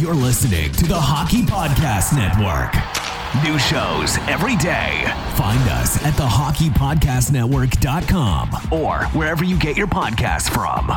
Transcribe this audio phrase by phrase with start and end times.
[0.00, 2.72] You're listening to the Hockey Podcast Network.
[3.44, 5.04] New shows every day.
[5.36, 10.90] Find us at thehockeypodcastnetwork.com or wherever you get your podcasts from.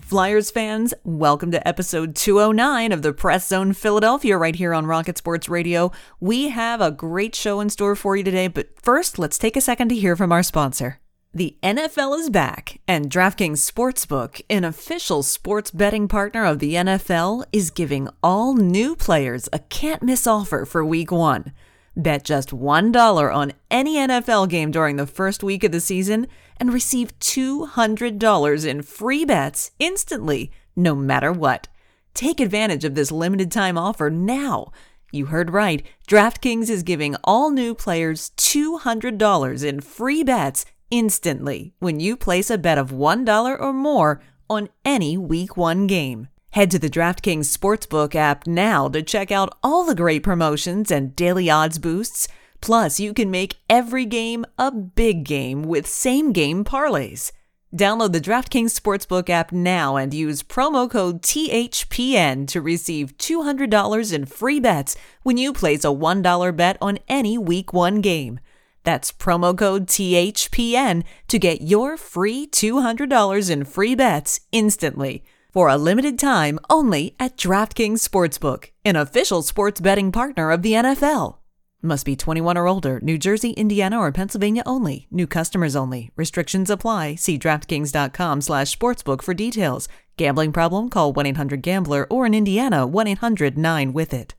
[0.00, 5.18] Flyers fans, welcome to episode 209 of the Press Zone Philadelphia right here on Rocket
[5.18, 5.90] Sports Radio.
[6.20, 9.60] We have a great show in store for you today, but first, let's take a
[9.60, 11.00] second to hear from our sponsor.
[11.32, 17.44] The NFL is back, and DraftKings Sportsbook, an official sports betting partner of the NFL,
[17.52, 21.52] is giving all new players a can't miss offer for week one.
[21.96, 26.72] Bet just $1 on any NFL game during the first week of the season and
[26.72, 31.68] receive $200 in free bets instantly, no matter what.
[32.12, 34.72] Take advantage of this limited time offer now.
[35.12, 35.86] You heard right.
[36.08, 42.58] DraftKings is giving all new players $200 in free bets instantly when you place a
[42.58, 46.28] bet of $1 or more on any Week 1 game.
[46.50, 51.14] Head to the DraftKings Sportsbook app now to check out all the great promotions and
[51.14, 52.26] daily odds boosts.
[52.60, 57.30] Plus, you can make every game a big game with same game parlays.
[57.76, 64.26] Download the DraftKings Sportsbook app now and use promo code THPN to receive $200 in
[64.26, 68.40] free bets when you place a $1 bet on any Week 1 game.
[68.84, 75.22] That's promo code THPN to get your free $200 in free bets instantly
[75.52, 80.72] for a limited time only at DraftKings Sportsbook, an official sports betting partner of the
[80.72, 81.36] NFL.
[81.82, 85.06] Must be 21 or older, New Jersey, Indiana, or Pennsylvania only.
[85.10, 86.10] New customers only.
[86.14, 87.14] Restrictions apply.
[87.14, 89.88] See DraftKings.com slash sportsbook for details.
[90.18, 90.90] Gambling problem?
[90.90, 94.34] Call 1-800-GAMBLER or in Indiana, 1-800-9-WITH-IT.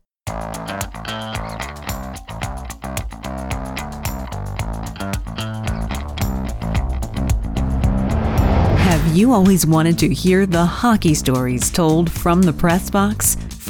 [9.02, 13.36] Have you always wanted to hear the hockey stories told from the press box?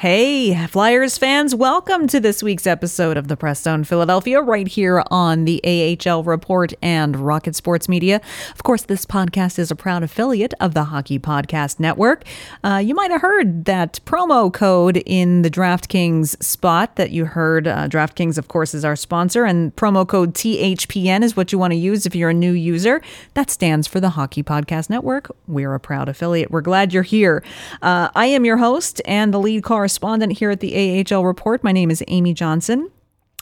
[0.00, 5.04] Hey, Flyers fans, welcome to this week's episode of the Press Zone Philadelphia, right here
[5.10, 8.22] on the AHL Report and Rocket Sports Media.
[8.54, 12.24] Of course, this podcast is a proud affiliate of the Hockey Podcast Network.
[12.64, 17.68] Uh, you might have heard that promo code in the DraftKings spot that you heard.
[17.68, 21.72] Uh, DraftKings, of course, is our sponsor, and promo code THPN is what you want
[21.72, 23.02] to use if you're a new user.
[23.34, 25.30] That stands for the Hockey Podcast Network.
[25.46, 26.50] We're a proud affiliate.
[26.50, 27.44] We're glad you're here.
[27.82, 29.89] Uh, I am your host and the lead correspondent
[30.30, 31.64] here at the AHL Report.
[31.64, 32.90] My name is Amy Johnson.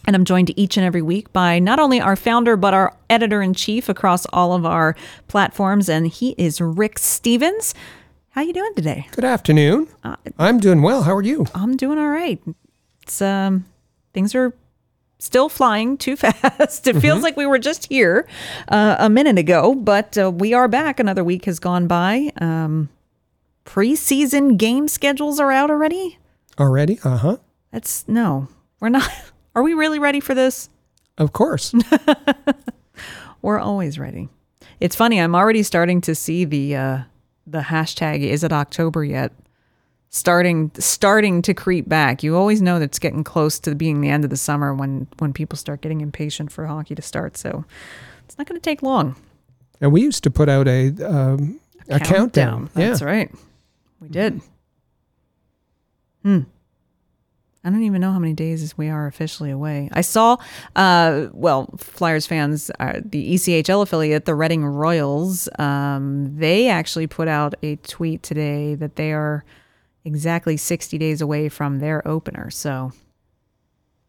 [0.06, 3.42] And I'm joined each and every week by not only our founder, but our editor
[3.42, 5.88] in chief across all of our platforms.
[5.88, 7.75] And he is Rick Stephens.
[8.31, 9.06] How are you doing today?
[9.12, 9.88] Good afternoon.
[10.04, 11.03] Uh, I'm doing well.
[11.03, 11.47] How are you?
[11.54, 12.41] I'm doing all right.
[13.03, 13.66] It's um,
[14.14, 14.54] things are
[15.19, 16.87] still flying too fast.
[16.87, 17.00] it mm-hmm.
[17.00, 18.26] feels like we were just here
[18.69, 21.00] uh, a minute ago, but uh, we are back.
[21.00, 22.31] Another week has gone by.
[22.41, 22.88] Um,
[23.64, 26.19] preseason game schedules are out already.
[26.58, 26.98] Already?
[27.04, 27.36] Uh huh.
[27.70, 28.48] That's no,
[28.80, 29.10] we're not.
[29.54, 30.69] Are we really ready for this?
[31.16, 31.74] Of course.
[33.42, 34.28] we're always ready.
[34.80, 35.20] It's funny.
[35.20, 36.98] I'm already starting to see the uh,
[37.46, 38.20] the hashtag.
[38.20, 39.32] Is it October yet?
[40.10, 42.22] Starting starting to creep back.
[42.22, 45.06] You always know that it's getting close to being the end of the summer when
[45.19, 47.36] when people start getting impatient for hockey to start.
[47.36, 47.64] So
[48.25, 49.16] it's not going to take long.
[49.80, 52.69] And we used to put out a um, a, a countdown.
[52.69, 52.70] countdown.
[52.75, 53.06] That's yeah.
[53.06, 53.30] right.
[54.00, 54.40] We did.
[56.23, 56.41] Hmm.
[57.65, 59.88] I don't even know how many days we are officially away.
[59.93, 60.37] I saw,
[60.76, 67.29] uh, well, Flyers fans, uh, the ECHL affiliate, the Reading Royals, um, they actually put
[67.29, 69.44] out a tweet today that they are
[70.05, 72.49] exactly 60 days away from their opener.
[72.50, 72.93] So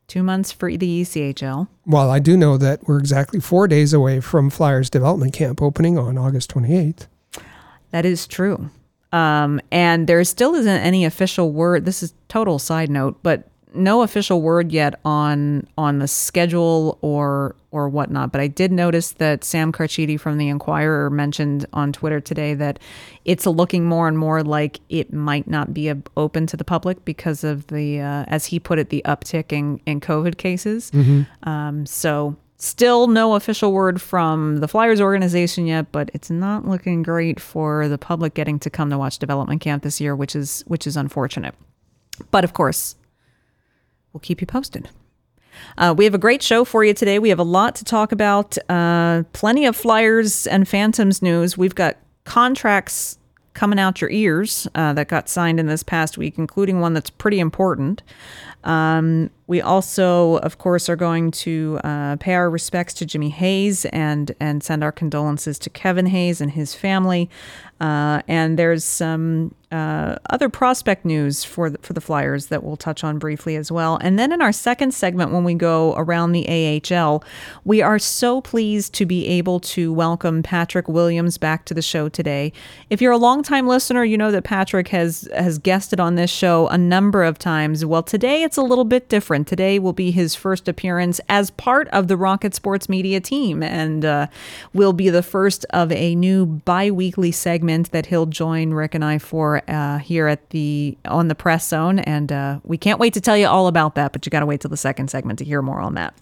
[0.08, 1.68] two months for the ECHL.
[1.86, 5.98] Well, I do know that we're exactly four days away from Flyers development camp opening
[5.98, 7.08] on August 28th.
[7.92, 8.70] That is true.
[9.12, 11.86] Um, and there still isn't any official word.
[11.86, 17.56] This is total side note, but no official word yet on on the schedule or
[17.72, 18.32] or whatnot.
[18.32, 22.80] But I did notice that Sam Carchidi from the Inquirer mentioned on Twitter today that
[23.26, 27.44] it's looking more and more like it might not be open to the public because
[27.44, 30.92] of the, uh, as he put it, the uptick in in COVID cases.
[31.44, 37.04] Um, so Still no official word from the Flyers organization yet, but it's not looking
[37.04, 40.66] great for the public getting to come to watch development camp this year, which is
[40.68, 41.56] which is unfortunate.
[42.32, 42.98] But of course,
[44.12, 44.90] we'll keep you posted.
[45.78, 47.18] Uh, we have a great show for you today.
[47.18, 48.58] We have a lot to talk about.
[48.70, 51.58] Uh, plenty of Flyers and Phantoms news.
[51.58, 53.18] We've got contracts
[53.54, 57.10] coming out your ears uh, that got signed in this past week, including one that's
[57.10, 58.04] pretty important.
[58.66, 63.84] Um, we also, of course, are going to uh, pay our respects to Jimmy Hayes
[63.86, 67.32] and and send our condolences to Kevin Hayes and his family.
[67.82, 72.76] Uh, and there's some uh, other prospect news for the, for the Flyers that we'll
[72.76, 73.98] touch on briefly as well.
[74.02, 77.24] And then in our second segment, when we go around the AHL,
[77.64, 82.10] we are so pleased to be able to welcome Patrick Williams back to the show
[82.10, 82.52] today.
[82.90, 86.68] If you're a longtime listener, you know that Patrick has has guested on this show
[86.70, 87.86] a number of times.
[87.86, 89.39] Well, today it's a little bit different.
[89.46, 94.04] Today will be his first appearance as part of the Rocket Sports Media team, and
[94.04, 94.28] uh,
[94.74, 99.04] will be the first of a new bi-weekly segment segment that he'll join Rick and
[99.04, 103.14] I for uh, here at the on the press zone, and uh, we can't wait
[103.16, 104.14] to tell you all about that.
[104.14, 106.14] But you got to wait till the second segment to hear more on that.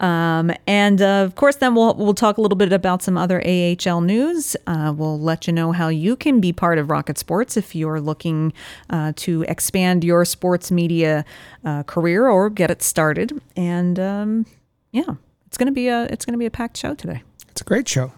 [0.00, 3.42] Um, and uh, of course, then we'll we'll talk a little bit about some other
[3.46, 4.56] AHL news.
[4.66, 8.00] Uh, we'll let you know how you can be part of Rocket Sports if you're
[8.00, 8.52] looking
[8.90, 11.24] uh, to expand your sports media
[11.64, 13.40] uh, career or get it started.
[13.56, 14.46] And um,
[14.92, 15.14] yeah,
[15.46, 17.22] it's gonna be a it's gonna be a packed show today.
[17.54, 18.10] It's a great show.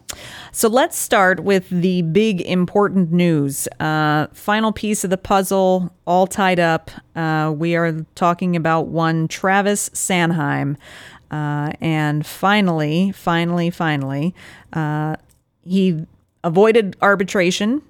[0.50, 3.68] So let's start with the big important news.
[3.78, 6.90] Uh, final piece of the puzzle, all tied up.
[7.14, 10.78] Uh, we are talking about one Travis Sanheim.
[11.30, 14.34] Uh, and finally, finally, finally,
[14.72, 15.16] uh,
[15.62, 16.06] he
[16.44, 17.82] avoided arbitration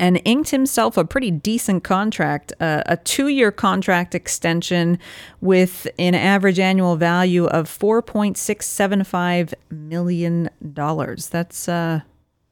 [0.00, 4.98] and inked himself a pretty decent contract, uh, a two year contract extension
[5.40, 10.48] with an average annual value of $4.675 million.
[10.60, 12.00] That's, uh,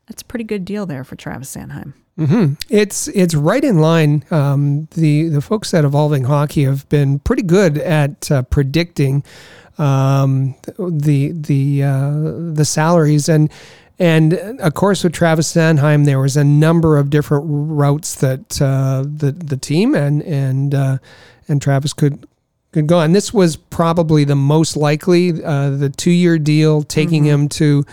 [0.06, 1.94] that's a pretty good deal there for Travis Sanheim.
[2.18, 2.54] Mm-hmm.
[2.68, 4.24] It's it's right in line.
[4.32, 9.22] Um, the the folks at Evolving Hockey have been pretty good at uh, predicting
[9.78, 12.12] um, the the uh,
[12.52, 13.50] the salaries and
[13.98, 19.02] and of course, with Travis Sanheim, there was a number of different routes that uh,
[19.02, 20.98] the the team and and uh,
[21.48, 22.28] and Travis could
[22.72, 23.00] could go.
[23.00, 27.42] And this was probably the most likely uh, the two year deal, taking mm-hmm.
[27.42, 27.84] him to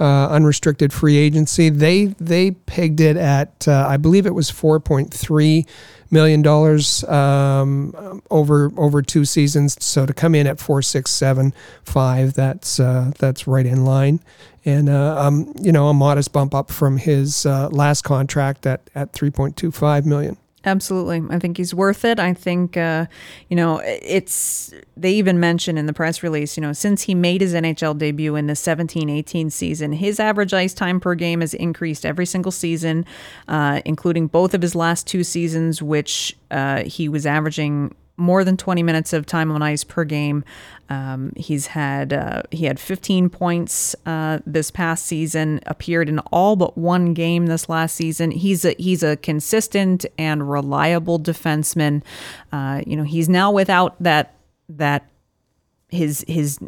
[0.00, 1.68] uh, unrestricted free agency.
[1.68, 5.64] They they pegged it at uh, I believe it was four point three
[6.12, 9.76] million dollars um, over over two seasons.
[9.84, 14.20] So to come in at four six seven five, that's uh, that's right in line
[14.64, 18.88] and uh, um, you know a modest bump up from his uh, last contract at
[18.94, 20.36] at 3.25 million.
[20.64, 21.22] Absolutely.
[21.34, 22.20] I think he's worth it.
[22.20, 23.06] I think, uh,
[23.48, 27.40] you know, it's, they even mention in the press release, you know, since he made
[27.40, 31.52] his NHL debut in the 17 18 season, his average ice time per game has
[31.54, 33.04] increased every single season,
[33.48, 38.56] uh, including both of his last two seasons, which uh, he was averaging more than
[38.56, 40.44] 20 minutes of time on ice per game.
[40.88, 45.60] Um, he's had uh, he had 15 points uh, this past season.
[45.66, 48.30] Appeared in all but one game this last season.
[48.30, 52.02] He's a he's a consistent and reliable defenseman.
[52.52, 54.34] Uh, you know he's now without that
[54.68, 55.08] that
[55.88, 56.58] his his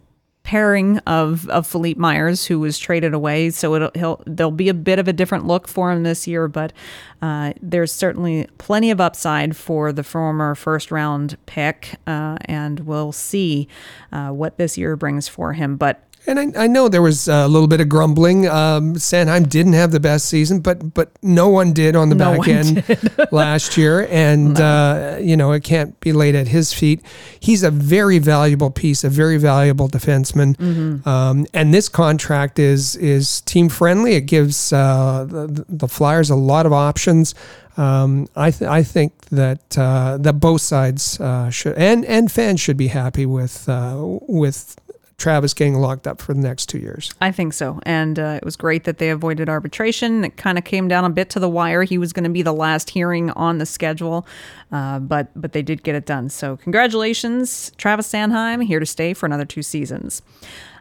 [0.45, 3.51] pairing of of Philippe Myers, who was traded away.
[3.51, 6.47] So it'll he'll there'll be a bit of a different look for him this year,
[6.47, 6.73] but
[7.21, 13.13] uh, there's certainly plenty of upside for the former first round pick, uh, and we'll
[13.13, 13.67] see
[14.13, 15.77] uh, what this year brings for him.
[15.77, 18.47] But and I, I, know there was a little bit of grumbling.
[18.47, 22.37] Um, Sanheim didn't have the best season, but but no one did on the no
[22.37, 27.03] back end last year, and uh, you know it can't be laid at his feet.
[27.39, 31.09] He's a very valuable piece, a very valuable defenseman, mm-hmm.
[31.09, 34.15] um, and this contract is is team friendly.
[34.15, 37.35] It gives uh, the, the Flyers a lot of options.
[37.77, 42.61] Um, I th- I think that uh, that both sides uh, should and and fans
[42.61, 43.97] should be happy with uh,
[44.29, 44.77] with
[45.17, 47.13] Travis getting locked up for the next two years.
[47.21, 47.81] I think so.
[47.85, 50.25] And uh, it was great that they avoided arbitration.
[50.25, 51.85] It kind of came down a bit to the wire.
[51.85, 54.27] He was going to be the last hearing on the schedule,
[54.73, 56.29] uh, but but they did get it done.
[56.29, 60.23] So congratulations, Travis Sanheim, here to stay for another two seasons.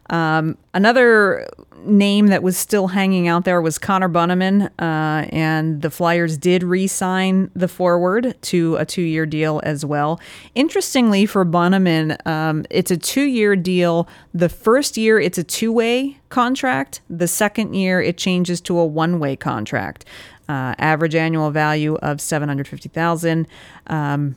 [0.10, 1.48] Um, another
[1.86, 6.64] name that was still hanging out there was Connor Bunnaman, uh, and the Flyers did
[6.64, 10.20] re sign the forward to a two year deal as well.
[10.56, 14.08] Interestingly, for Bunnaman, um, it's a two year deal.
[14.34, 18.86] The first year, it's a two way contract, the second year, it changes to a
[18.86, 20.06] one way contract.
[20.50, 23.48] Uh, average annual value of 750000
[23.88, 24.36] um,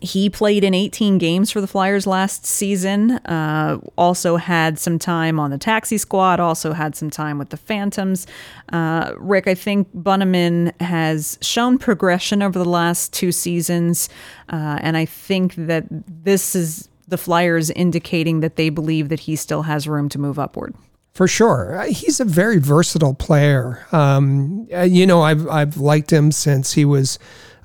[0.00, 3.12] he played in 18 games for the Flyers last season.
[3.26, 6.40] Uh, also had some time on the taxi squad.
[6.40, 8.26] Also had some time with the Phantoms.
[8.72, 14.08] Uh, Rick, I think Bunnaman has shown progression over the last two seasons,
[14.48, 19.36] uh, and I think that this is the Flyers indicating that they believe that he
[19.36, 20.74] still has room to move upward.
[21.12, 23.84] For sure, uh, he's a very versatile player.
[23.92, 27.18] Um, uh, you know, I've I've liked him since he was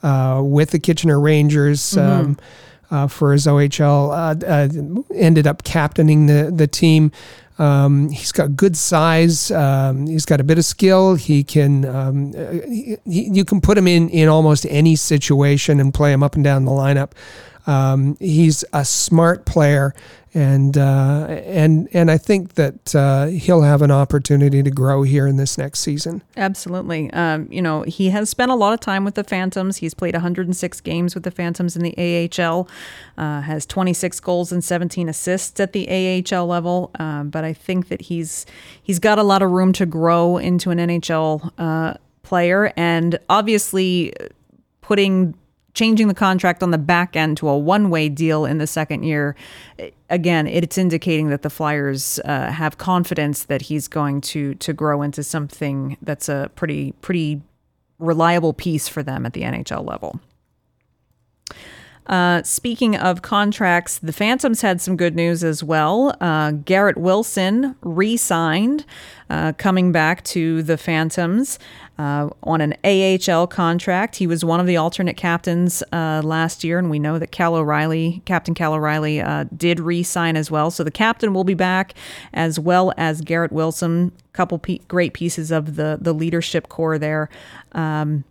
[0.05, 1.81] uh, with the Kitchener Rangers.
[1.81, 2.21] Mm-hmm.
[2.21, 2.37] Um,
[2.91, 7.11] uh, for his OHL, uh, uh, ended up captaining the the team.
[7.57, 9.49] Um, he's got good size.
[9.49, 11.15] Um, he's got a bit of skill.
[11.15, 12.33] He can um,
[12.63, 16.43] he, you can put him in in almost any situation and play him up and
[16.43, 17.11] down the lineup.
[17.67, 19.93] Um, he's a smart player,
[20.35, 25.25] and uh, and and I think that uh, he'll have an opportunity to grow here
[25.25, 26.21] in this next season.
[26.35, 27.11] Absolutely.
[27.11, 29.77] Um, you know, he has spent a lot of time with the Phantoms.
[29.77, 32.67] He's played 106 games with the Phantoms in the AHL.
[33.17, 36.91] Uh, has 26 goals and 17 assists at the AHL level.
[36.99, 38.45] Um, but I think that he's
[38.83, 41.93] he's got a lot of room to grow into an NHL uh,
[42.23, 44.13] player, and obviously
[44.81, 45.33] putting
[45.75, 49.03] changing the contract on the back end to a one way deal in the second
[49.03, 49.35] year,
[50.09, 55.03] again, it's indicating that the Flyers uh, have confidence that he's going to to grow
[55.03, 57.41] into something that's a pretty pretty
[57.99, 60.19] reliable piece for them at the NHL level.
[62.07, 66.15] Uh, speaking of contracts, the Phantoms had some good news as well.
[66.21, 68.85] Uh, Garrett Wilson re signed,
[69.29, 71.57] uh, coming back to the Phantoms
[71.97, 74.17] uh, on an AHL contract.
[74.17, 77.55] He was one of the alternate captains uh, last year, and we know that Cal
[77.55, 79.23] O'Reilly, Captain Cal O'Reilly,
[79.55, 80.69] did re sign as well.
[80.69, 81.95] So the captain will be back,
[82.33, 87.29] as well as Garrett Wilson, couple pe- great pieces of the, the leadership core there.
[87.71, 88.25] Um,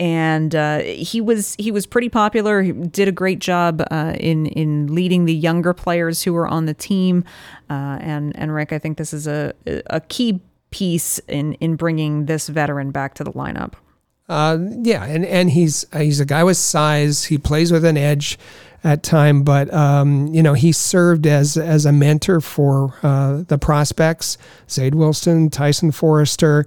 [0.00, 2.62] and uh, he was he was pretty popular.
[2.62, 6.66] He did a great job uh, in in leading the younger players who were on
[6.66, 7.24] the team.
[7.70, 9.54] Uh, and and Rick, I think this is a
[9.86, 13.74] a key piece in in bringing this veteran back to the lineup.
[14.28, 17.24] Uh, yeah, and and he's he's a guy with size.
[17.24, 18.38] He plays with an edge
[18.82, 23.58] at time, but um, you know he served as as a mentor for uh, the
[23.58, 26.66] prospects, Zayde Wilson, Tyson Foerster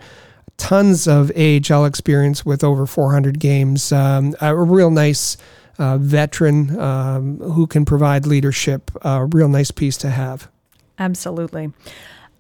[0.58, 3.92] tons of AHL experience with over 400 games.
[3.92, 5.38] Um, a real nice
[5.78, 8.92] uh, veteran um, who can provide leadership.
[9.04, 10.50] A real nice piece to have.
[11.00, 11.72] Absolutely.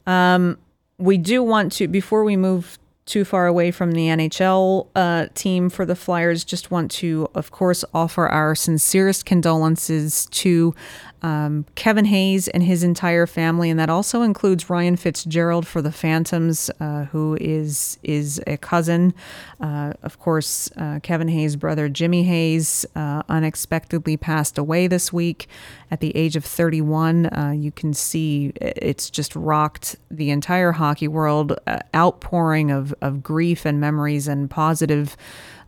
[0.05, 0.57] Um,
[0.97, 5.69] we do want to, before we move too far away from the NHL uh, team
[5.69, 10.75] for the Flyers, just want to, of course, offer our sincerest condolences to
[11.21, 15.91] um, Kevin Hayes and his entire family, and that also includes Ryan Fitzgerald for the
[15.91, 19.13] Phantoms, uh, who is is a cousin.
[19.59, 25.47] Uh, of course, uh, Kevin Hayes' brother Jimmy Hayes uh, unexpectedly passed away this week
[25.89, 27.25] at the age of 31.
[27.25, 33.23] Uh, you can see it's just rocked the entire hockey world, uh, outpouring of of
[33.23, 35.17] grief and memories and positive.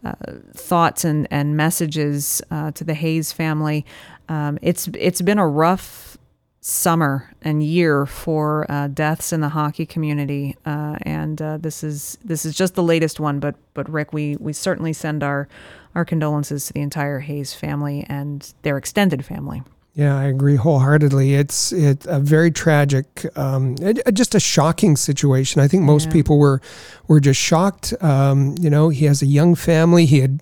[0.01, 0.13] Uh,
[0.53, 3.85] thoughts and, and messages uh, to the Hayes family.
[4.29, 6.17] Um, it's it's been a rough
[6.61, 12.17] summer and year for uh, deaths in the hockey community, uh, and uh, this is
[12.23, 13.39] this is just the latest one.
[13.39, 15.47] But but Rick, we we certainly send our
[15.95, 19.63] our condolences to the entire Hayes family and their extended family.
[19.95, 21.33] Yeah, I agree wholeheartedly.
[21.33, 25.61] It's it's a very tragic, um, it, just a shocking situation.
[25.61, 26.13] I think most yeah.
[26.13, 26.61] people were
[27.07, 27.93] were just shocked.
[27.99, 30.05] Um, you know, he has a young family.
[30.05, 30.41] He had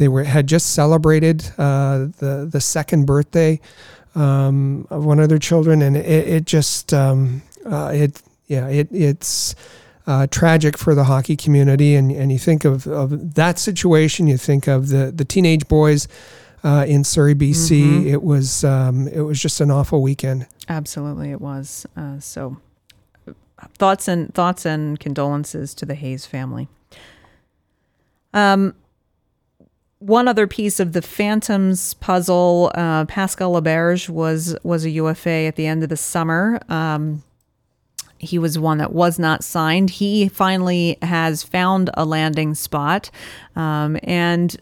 [0.00, 3.60] they were had just celebrated uh, the the second birthday
[4.14, 8.88] um, of one of their children, and it, it just um, uh, it yeah it
[8.90, 9.54] it's.
[10.06, 14.26] Uh, tragic for the hockey community, and, and you think of, of that situation.
[14.26, 16.08] You think of the, the teenage boys
[16.64, 17.82] uh, in Surrey, BC.
[17.82, 18.06] Mm-hmm.
[18.08, 20.48] It was um, it was just an awful weekend.
[20.68, 21.86] Absolutely, it was.
[21.96, 22.56] Uh, so,
[23.74, 26.66] thoughts and thoughts and condolences to the Hayes family.
[28.34, 28.74] Um,
[30.00, 35.56] one other piece of the Phantoms puzzle, uh, Pascal Laberge was was a UFA at
[35.56, 36.58] the end of the summer.
[36.68, 37.22] Um,
[38.18, 39.90] he was one that was not signed.
[39.90, 43.10] He finally has found a landing spot,
[43.56, 44.56] um, and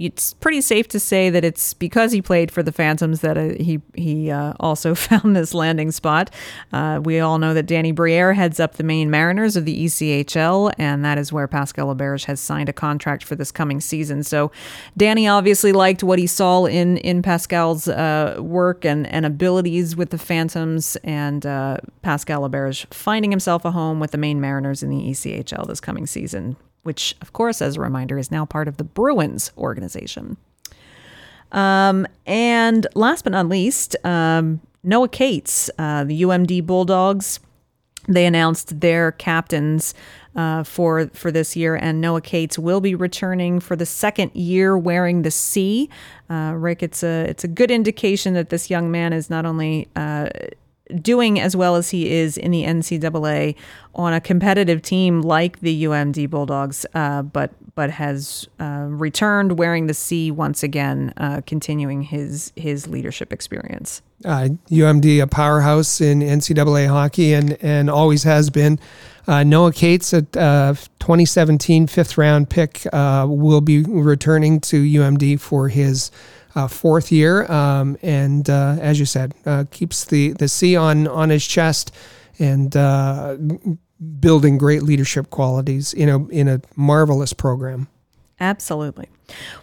[0.00, 3.50] it's pretty safe to say that it's because he played for the Phantoms that uh,
[3.62, 6.30] he he uh, also found this landing spot.
[6.72, 10.72] Uh, we all know that Danny Briere heads up the Maine Mariners of the ECHL,
[10.78, 14.22] and that is where Pascal Laberge has signed a contract for this coming season.
[14.22, 14.50] So,
[14.96, 20.10] Danny obviously liked what he saw in in Pascal's uh, work and and abilities with
[20.10, 24.88] the Phantoms, and uh, Pascal Laberge finding himself a home with the Maine Mariners in
[24.88, 28.76] the ECHL this coming season which, of course, as a reminder, is now part of
[28.76, 30.36] the Bruins organization.
[31.52, 37.40] Um, and last but not least, um, Noah Cates, uh, the UMD Bulldogs,
[38.08, 39.94] they announced their captains
[40.34, 44.78] uh, for for this year, and Noah Cates will be returning for the second year
[44.78, 45.90] wearing the C.
[46.30, 49.88] Uh, Rick, it's a it's a good indication that this young man is not only
[49.96, 50.28] uh,
[50.94, 53.54] doing as well as he is in the NCAA
[53.94, 59.86] on a competitive team like the UMD Bulldogs, uh, but but has uh, returned wearing
[59.86, 64.02] the C once again, uh, continuing his his leadership experience.
[64.24, 68.78] UMD, uh, a powerhouse in NCAA hockey, and and always has been.
[69.26, 75.68] Uh, Noah Cates, a uh, 2017 fifth round pick, will be returning to UMD for
[75.68, 76.10] his
[76.54, 81.06] uh, fourth year, um, and uh, as you said, uh, keeps the the C on
[81.06, 81.92] on his chest
[82.38, 83.36] and uh,
[84.20, 87.88] building great leadership qualities in a in a marvelous program.
[88.40, 89.08] Absolutely.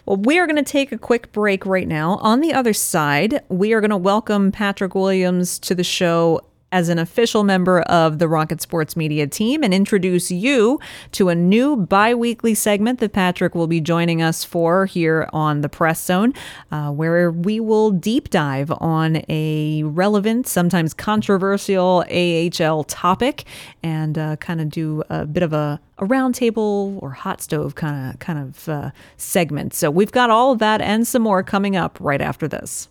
[0.06, 2.16] Well, we are going to take a quick break right now.
[2.18, 6.40] On the other side, we are going to welcome Patrick Williams to the show
[6.72, 10.78] as an official member of the Rocket Sports Media team and introduce you
[11.12, 15.62] to a new bi weekly segment that Patrick will be joining us for here on
[15.62, 16.34] the Press Zone,
[16.70, 23.44] uh, where we will deep dive on a relevant, sometimes controversial AHL topic
[23.82, 28.12] and uh, kind of do a bit of a a roundtable or hot stove kind
[28.12, 29.74] of kind of uh, segment.
[29.74, 32.88] So we've got all of that and some more coming up right after this.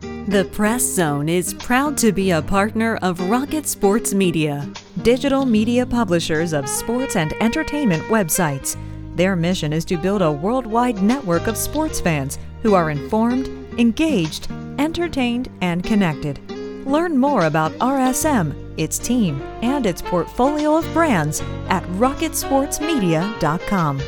[0.00, 4.68] The Press Zone is proud to be a partner of Rocket Sports Media,
[5.02, 8.76] digital media publishers of sports and entertainment websites.
[9.16, 13.48] Their mission is to build a worldwide network of sports fans who are informed,
[13.78, 16.40] engaged, entertained, and connected.
[16.86, 24.02] Learn more about RSM, its team, and its portfolio of brands at rocketsportsmedia.com.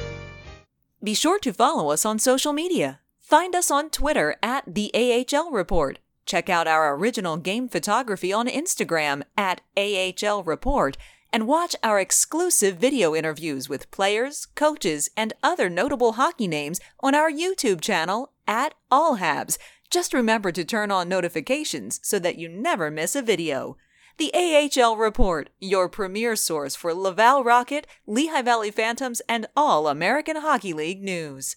[1.02, 3.00] Be sure to follow us on social media.
[3.28, 5.98] Find us on Twitter at the AHL Report.
[6.24, 10.96] Check out our original game photography on Instagram at AHL Report
[11.30, 17.14] and watch our exclusive video interviews with players, coaches, and other notable hockey names on
[17.14, 19.58] our YouTube channel at All Habs.
[19.90, 23.76] Just remember to turn on notifications so that you never miss a video.
[24.16, 30.36] The AHL Report, your premier source for Laval Rocket, Lehigh Valley Phantoms, and all American
[30.36, 31.56] Hockey League news.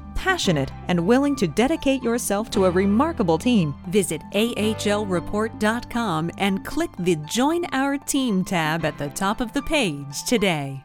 [0.21, 7.15] passionate, and willing to dedicate yourself to a remarkable team, visit ahlreport.com and click the
[7.27, 10.83] Join Our Team tab at the top of the page today.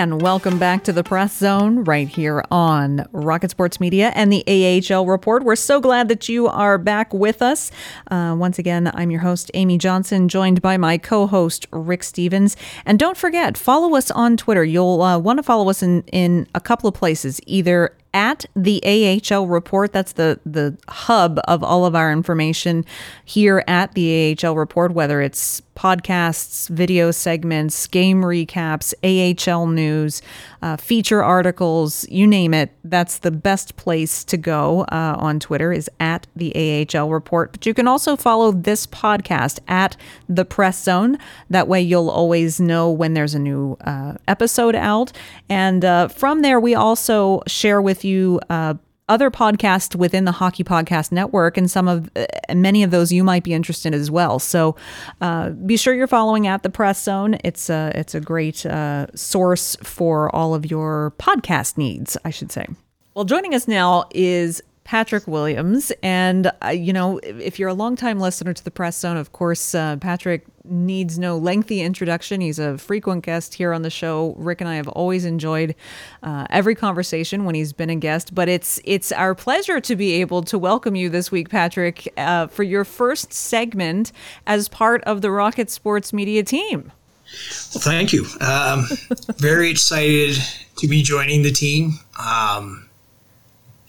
[0.00, 4.42] And welcome back to the Press Zone right here on Rocket Sports Media and the
[4.90, 5.42] AHL Report.
[5.42, 7.70] We're so glad that you are back with us.
[8.10, 12.56] Uh, once again, I'm your host, Amy Johnson, joined by my co host, Rick Stephens.
[12.86, 14.64] And don't forget, follow us on Twitter.
[14.64, 18.82] You'll uh, want to follow us in, in a couple of places, either at the
[19.30, 19.92] AHL report.
[19.92, 22.84] That's the the hub of all of our information
[23.24, 30.20] here at the AHL report, whether it's podcasts, video segments, game recaps, AHL news,
[30.62, 32.70] uh, feature articles, you name it.
[32.84, 37.52] That's the best place to go uh, on Twitter is at the AHL report.
[37.52, 39.96] But you can also follow this podcast at
[40.28, 41.18] the Press Zone.
[41.48, 45.12] That way, you'll always know when there's a new uh, episode out.
[45.48, 48.74] And uh, from there, we also share with you uh,
[49.10, 53.24] other podcasts within the Hockey Podcast Network, and some of uh, many of those you
[53.24, 54.38] might be interested in as well.
[54.38, 54.76] So
[55.20, 57.36] uh, be sure you're following at the Press Zone.
[57.44, 62.52] It's a it's a great uh, source for all of your podcast needs, I should
[62.52, 62.66] say.
[63.14, 65.92] Well, joining us now is Patrick Williams.
[66.02, 69.74] And, uh, you know, if you're a longtime listener to the Press Zone, of course,
[69.74, 72.40] uh, Patrick needs no lengthy introduction.
[72.40, 74.34] He's a frequent guest here on the show.
[74.36, 75.74] Rick and I have always enjoyed
[76.22, 80.12] uh, every conversation when he's been a guest, but it's it's our pleasure to be
[80.20, 84.12] able to welcome you this week, Patrick, uh, for your first segment
[84.46, 86.92] as part of the Rocket Sports Media team.
[87.74, 88.26] Well, thank you.
[88.40, 88.86] Um,
[89.36, 90.36] very excited
[90.78, 91.92] to be joining the team.
[92.18, 92.88] Um,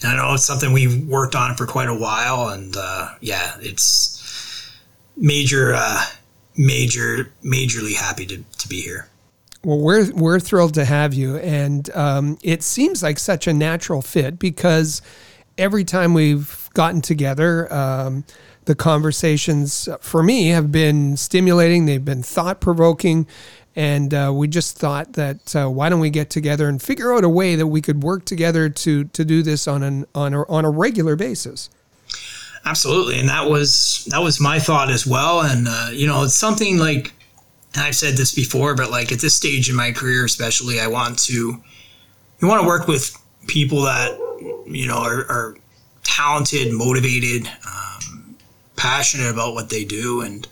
[0.03, 4.71] I know it's something we've worked on for quite a while, and uh, yeah, it's
[5.17, 6.03] major, uh,
[6.57, 9.07] major, majorly happy to, to be here.
[9.63, 14.01] Well, we're we're thrilled to have you, and um, it seems like such a natural
[14.01, 15.03] fit because
[15.55, 18.23] every time we've gotten together, um,
[18.65, 21.85] the conversations for me have been stimulating.
[21.85, 23.27] They've been thought provoking,
[23.75, 27.23] and uh, we just thought that uh, why don't we get together and figure out
[27.23, 30.41] a way that we could work together to to do this on an on a,
[30.49, 31.69] on a regular basis.
[32.65, 35.41] Absolutely, and that was that was my thought as well.
[35.41, 37.13] And uh, you know, it's something like
[37.73, 40.87] and I've said this before, but like at this stage in my career, especially, I
[40.87, 41.61] want to
[42.41, 43.15] you want to work with
[43.47, 44.17] people that
[44.67, 45.55] you know are, are
[46.03, 48.35] talented, motivated, um,
[48.75, 50.47] passionate about what they do, and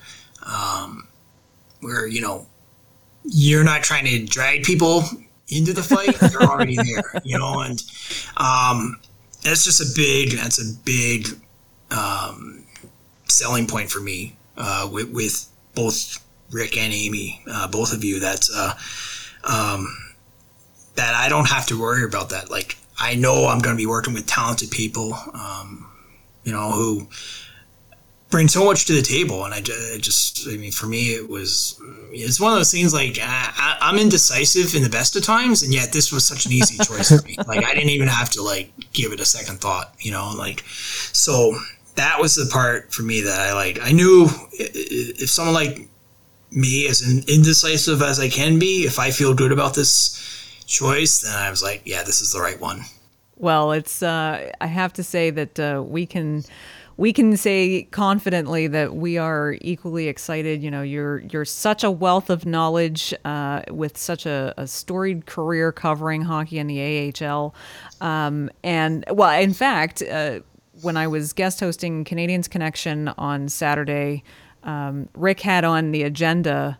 [0.46, 1.08] um,
[1.82, 2.48] where you know
[3.26, 5.04] you're not trying to drag people
[5.50, 7.60] into the fight; they're already there, you know.
[7.60, 7.84] And
[8.38, 8.98] um,
[9.44, 11.28] that's just a big that's a big
[11.92, 12.66] um,
[13.28, 18.20] selling point for me uh, with, with, both Rick and Amy, uh, both of you.
[18.20, 18.74] That's uh,
[19.44, 19.96] um,
[20.96, 22.50] that I don't have to worry about that.
[22.50, 25.90] Like I know I'm going to be working with talented people, um,
[26.44, 27.08] you know, who
[28.30, 29.46] bring so much to the table.
[29.46, 31.80] And I just, I mean, for me, it was,
[32.12, 35.64] it's one of those things like I, am indecisive in the best of times.
[35.64, 37.38] And yet this was such an easy choice for me.
[37.48, 40.64] Like I didn't even have to like give it a second thought, you know, like,
[40.68, 41.58] so
[42.00, 45.90] that was the part for me that I like, I knew if someone like
[46.50, 50.16] me as indecisive as I can be, if I feel good about this
[50.66, 52.84] choice, then I was like, yeah, this is the right one.
[53.36, 56.44] Well, it's, uh, I have to say that uh, we can,
[56.96, 60.62] we can say confidently that we are equally excited.
[60.62, 65.26] You know, you're you're such a wealth of knowledge uh, with such a, a, storied
[65.26, 67.56] career covering hockey in the AHL,
[68.02, 70.42] um, and well, in fact, uh,
[70.82, 74.24] when I was guest hosting Canadiens Connection on Saturday,
[74.64, 76.80] um, Rick had on the agenda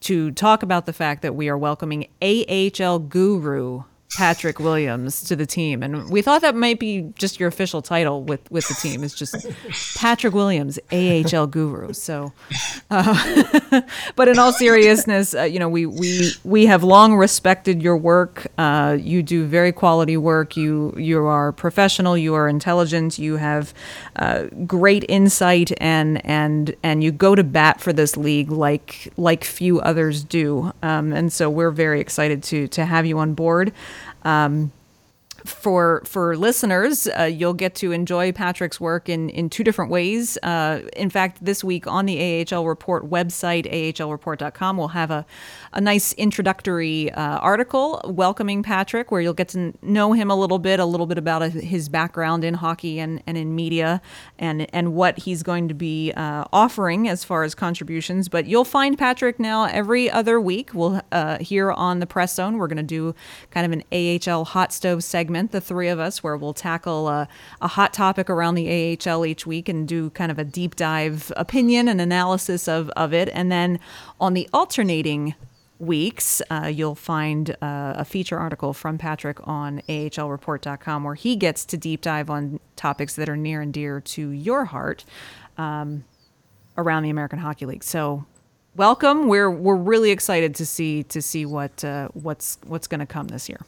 [0.00, 3.82] to talk about the fact that we are welcoming AHL guru
[4.16, 8.22] Patrick Williams to the team, and we thought that might be just your official title
[8.22, 9.04] with with the team.
[9.04, 9.46] It's just
[9.96, 11.92] Patrick Williams, AHL guru.
[11.92, 12.32] So,
[12.90, 13.82] uh,
[14.16, 18.46] but in all seriousness, uh, you know, we we we have long respected your work.
[18.56, 20.56] Uh, you do very quality work.
[20.56, 22.16] You you are professional.
[22.16, 23.18] You are intelligent.
[23.18, 23.74] You have
[24.16, 29.44] uh, great insight, and and and you go to bat for this league like like
[29.44, 30.72] few others do.
[30.82, 33.72] Um, and so we're very excited to to have you on board.
[34.22, 34.72] Um,
[35.48, 40.38] for for listeners, uh, you'll get to enjoy Patrick's work in in two different ways.
[40.42, 45.26] Uh, in fact, this week on the AHL Report website, ahlreport.com, we'll have a
[45.72, 50.58] a nice introductory uh, article welcoming Patrick, where you'll get to know him a little
[50.58, 54.00] bit, a little bit about his background in hockey and, and in media,
[54.38, 58.28] and and what he's going to be uh, offering as far as contributions.
[58.28, 60.70] But you'll find Patrick now every other week.
[60.74, 63.14] We'll uh, here on the Press Zone, we're going to do
[63.50, 67.28] kind of an AHL hot stove segment, the three of us, where we'll tackle a,
[67.60, 71.32] a hot topic around the AHL each week and do kind of a deep dive
[71.36, 73.28] opinion and analysis of, of it.
[73.32, 73.80] And then
[74.20, 75.34] on the alternating
[75.78, 81.64] weeks, uh, you'll find uh, a feature article from Patrick on ahlreport.com where he gets
[81.66, 85.04] to deep dive on topics that are near and dear to your heart
[85.56, 86.04] um,
[86.76, 87.84] around the American Hockey League.
[87.84, 88.24] So,
[88.76, 89.28] welcome.
[89.28, 93.28] We're we're really excited to see to see what uh, what's what's going to come
[93.28, 93.60] this year.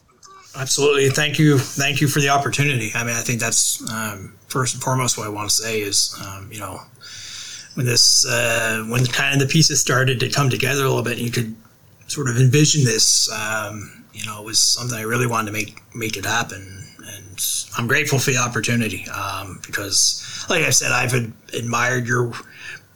[0.56, 1.08] Absolutely.
[1.10, 1.58] Thank you.
[1.58, 2.90] Thank you for the opportunity.
[2.94, 6.16] I mean, I think that's um, first and foremost what I want to say is,
[6.26, 6.80] um, you know,
[7.74, 11.18] when this, uh, when kind of the pieces started to come together a little bit,
[11.18, 11.54] you could
[12.08, 13.30] sort of envision this.
[13.32, 17.46] Um, you know, it was something I really wanted to make make it happen, and
[17.78, 22.32] I'm grateful for the opportunity um, because, like I said, I've ad- admired your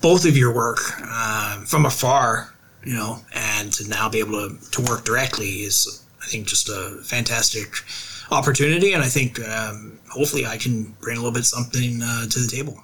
[0.00, 2.50] both of your work uh, from afar.
[2.84, 6.68] You know, and to now be able to, to work directly is, I think, just
[6.68, 7.68] a fantastic
[8.30, 12.38] opportunity, and I think um, hopefully I can bring a little bit something uh, to
[12.38, 12.82] the table.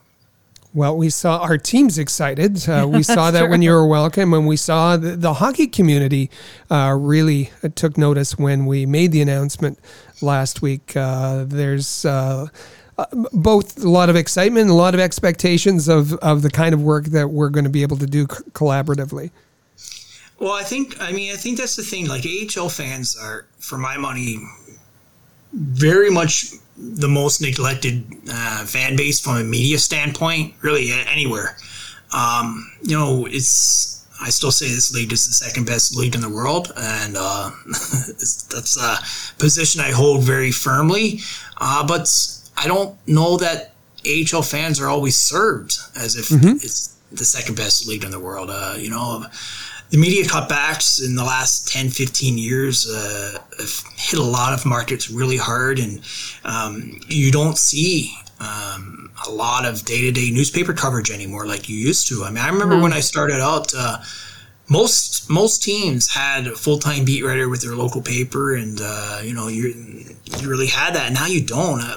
[0.72, 2.68] Well, we saw our teams excited.
[2.68, 6.30] Uh, we saw that when you were welcome, and we saw the, the hockey community
[6.70, 9.78] uh, really took notice when we made the announcement
[10.20, 10.96] last week.
[10.96, 12.46] Uh, there's uh,
[12.98, 16.82] uh, both a lot of excitement a lot of expectations of, of the kind of
[16.82, 19.30] work that we're going to be able to do c- collaboratively.
[20.40, 22.08] Well, I think, I mean, I think that's the thing.
[22.08, 24.38] Like, AHL fans are, for my money,
[25.52, 31.56] very much the most neglected uh, fan base from a media standpoint, really anywhere.
[32.12, 36.20] Um, you know, it's I still say this league is the second best league in
[36.20, 38.98] the world, and uh, that's a
[39.38, 41.20] position I hold very firmly.
[41.58, 42.08] Uh, but
[42.56, 43.72] I don't know that
[44.06, 46.56] AHL fans are always served as if mm-hmm.
[46.56, 48.50] it's the second best league in the world.
[48.50, 49.24] Uh, you know,
[49.90, 54.64] the media cutbacks in the last 10, 15 years uh, have hit a lot of
[54.64, 56.00] markets really hard, and
[56.44, 61.68] um, you don't see um, a lot of day to day newspaper coverage anymore like
[61.68, 62.24] you used to.
[62.24, 62.84] I mean, I remember mm-hmm.
[62.84, 63.72] when I started out.
[63.76, 63.98] Uh,
[64.68, 69.20] most most teams had a full time beat writer with their local paper, and uh,
[69.22, 69.74] you know you
[70.38, 71.12] you really had that.
[71.12, 71.96] Now you don't, uh,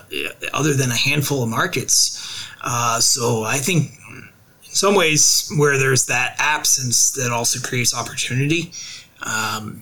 [0.54, 2.20] other than a handful of markets.
[2.64, 3.92] Uh, so I think
[4.74, 8.72] some ways where there's that absence that also creates opportunity
[9.22, 9.82] um,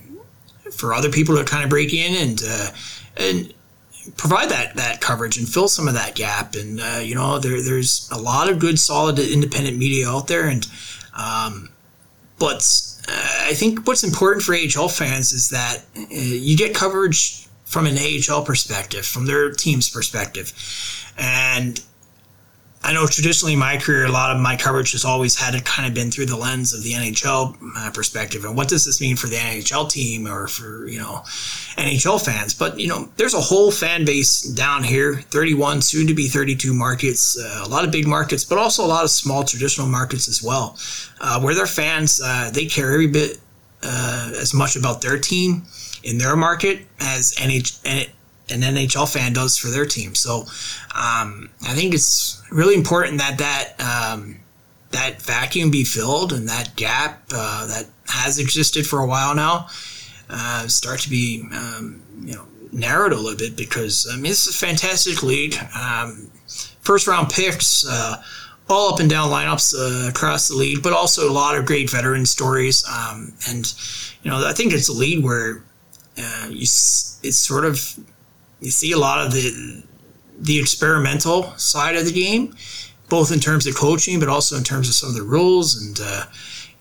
[0.71, 2.67] for other people to kind of break in and uh,
[3.17, 3.53] and
[4.17, 6.55] provide that that coverage and fill some of that gap.
[6.55, 10.47] And uh, you know, there, there's a lot of good, solid, independent media out there,
[10.47, 10.67] and
[11.17, 11.69] um,
[12.39, 12.57] but
[13.07, 17.87] uh, I think what's important for AHL fans is that uh, you get coverage from
[17.87, 20.51] an AHL perspective, from their team's perspective,
[21.17, 21.81] and
[22.83, 25.65] I know traditionally in my career, a lot of my coverage has always had it
[25.65, 28.43] kind of been through the lens of the NHL perspective.
[28.43, 31.21] And what does this mean for the NHL team or for, you know,
[31.77, 32.55] NHL fans?
[32.55, 36.73] But, you know, there's a whole fan base down here 31, soon to be 32
[36.73, 40.27] markets, uh, a lot of big markets, but also a lot of small traditional markets
[40.27, 40.75] as well,
[41.19, 43.37] uh, where their fans, uh, they care every bit
[43.83, 45.63] uh, as much about their team
[46.03, 48.09] in their market as NH-
[48.49, 50.15] an NHL fan does for their team.
[50.15, 50.41] So
[50.95, 54.37] um, I think it's really important that that um,
[54.91, 59.67] that vacuum be filled and that gap uh, that has existed for a while now
[60.29, 64.47] uh, start to be um, you know narrowed a little bit because I mean this
[64.47, 65.55] is a fantastic league.
[65.79, 66.31] Um,
[66.81, 67.85] first round picks.
[67.87, 68.21] Uh,
[68.69, 71.89] all up and down lineups uh, across the league, but also a lot of great
[71.89, 72.85] veteran stories.
[72.87, 73.73] Um, and
[74.23, 75.61] you know, I think it's a league where
[76.17, 77.99] uh, you it's sort of
[78.61, 79.83] you see a lot of the
[80.39, 82.55] the experimental side of the game,
[83.09, 85.99] both in terms of coaching, but also in terms of some of the rules and
[86.01, 86.25] uh,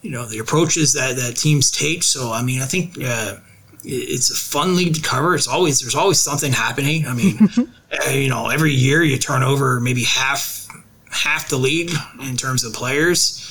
[0.03, 2.03] you know the approaches that, that teams take.
[2.03, 3.37] So I mean, I think uh,
[3.85, 5.35] it's a fun league to cover.
[5.35, 7.07] It's always there's always something happening.
[7.07, 7.49] I mean,
[8.07, 10.69] uh, you know, every year you turn over maybe half
[11.11, 11.91] half the league
[12.23, 13.47] in terms of players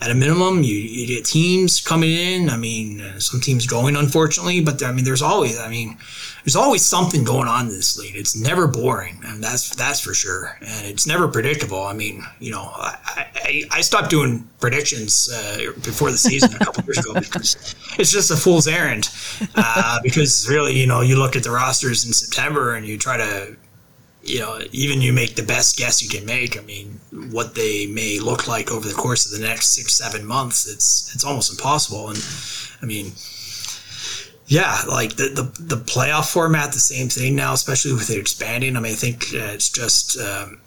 [0.00, 0.62] at a minimum.
[0.62, 2.50] You, you get teams coming in.
[2.50, 5.96] I mean, uh, some teams going, unfortunately, but I mean, there's always, I mean,
[6.44, 8.14] there's always something going on in this league.
[8.16, 10.58] It's never boring, and that's that's for sure.
[10.60, 11.82] And it's never predictable.
[11.82, 16.58] I mean, you know, I, I, I stopped doing predictions uh, before the season a
[16.58, 19.08] couple years ago because it's just a fool's errand.
[19.54, 23.16] Uh, because really, you know, you look at the rosters in September and you try
[23.16, 23.56] to
[24.24, 26.58] you know, even you make the best guess you can make.
[26.58, 26.98] I mean,
[27.30, 31.14] what they may look like over the course of the next six, seven months, it's
[31.14, 32.08] it's almost impossible.
[32.08, 32.26] And
[32.82, 33.12] I mean,
[34.46, 38.76] yeah, like the the, the playoff format, the same thing now, especially with it expanding.
[38.76, 40.18] I mean, I think uh, it's just.
[40.18, 40.60] Um,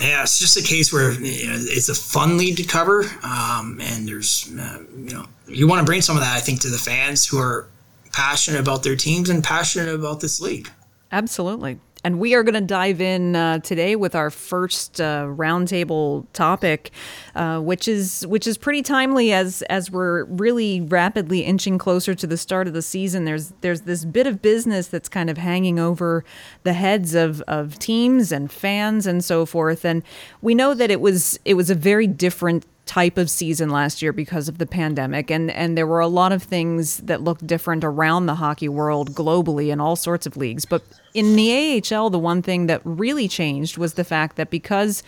[0.00, 3.78] yeah, it's just a case where you know, it's a fun lead to cover, um,
[3.82, 6.70] and there's uh, you know you want to bring some of that I think to
[6.70, 7.68] the fans who are
[8.12, 10.70] passionate about their teams and passionate about this league.
[11.10, 11.78] Absolutely.
[12.04, 16.90] And we are going to dive in uh, today with our first uh, roundtable topic,
[17.36, 22.26] uh, which is which is pretty timely as as we're really rapidly inching closer to
[22.26, 23.24] the start of the season.
[23.24, 26.24] There's there's this bit of business that's kind of hanging over
[26.64, 29.84] the heads of of teams and fans and so forth.
[29.84, 30.02] And
[30.40, 34.12] we know that it was it was a very different type of season last year
[34.12, 35.30] because of the pandemic.
[35.30, 39.14] And and there were a lot of things that looked different around the hockey world
[39.14, 40.64] globally in all sorts of leagues.
[40.64, 40.82] But
[41.14, 45.02] in the AHL the one thing that really changed was the fact that because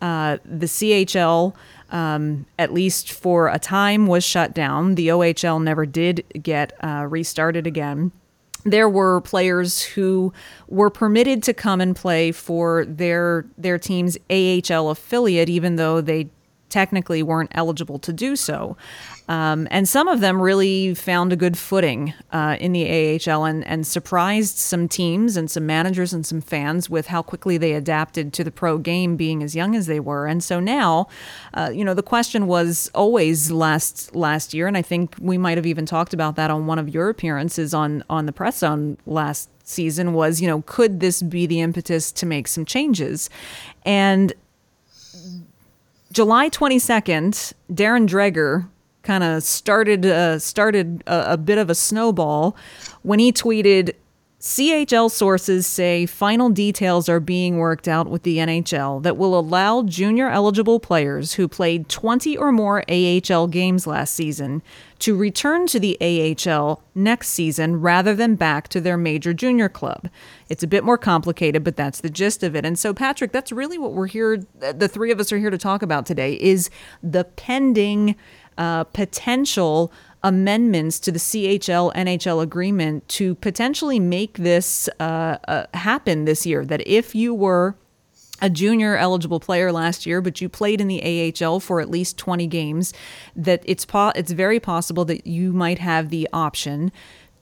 [0.00, 1.54] uh, the CHL
[1.90, 7.06] um, at least for a time was shut down the OHL never did get uh,
[7.08, 8.12] restarted again.
[8.64, 10.32] There were players who
[10.68, 16.30] were permitted to come and play for their their team's AHL affiliate even though they
[16.68, 18.76] technically weren't eligible to do so.
[19.28, 23.66] Um, and some of them really found a good footing uh, in the AHL and,
[23.66, 28.32] and surprised some teams and some managers and some fans with how quickly they adapted
[28.34, 30.26] to the pro game being as young as they were.
[30.26, 31.08] And so now,
[31.54, 35.58] uh, you know, the question was always last last year, and I think we might
[35.58, 38.96] have even talked about that on one of your appearances on on the press zone
[39.06, 43.28] last season was, you know, could this be the impetus to make some changes?
[43.84, 44.32] And
[46.16, 48.66] July 22nd, Darren Dreger
[49.02, 52.56] kind of started uh, started a, a bit of a snowball
[53.02, 53.92] when he tweeted
[54.46, 59.82] CHL sources say final details are being worked out with the NHL that will allow
[59.82, 64.62] junior eligible players who played 20 or more AHL games last season
[65.00, 70.08] to return to the AHL next season rather than back to their major junior club.
[70.48, 72.64] It's a bit more complicated, but that's the gist of it.
[72.64, 75.58] And so Patrick, that's really what we're here the three of us are here to
[75.58, 76.70] talk about today is
[77.02, 78.14] the pending
[78.58, 79.92] uh, potential
[80.26, 86.64] amendments to the CHL NHL agreement to potentially make this uh, uh, happen this year.
[86.64, 87.76] That if you were
[88.42, 92.18] a junior eligible player last year, but you played in the AHL for at least
[92.18, 92.92] 20 games,
[93.36, 96.90] that it's po- it's very possible that you might have the option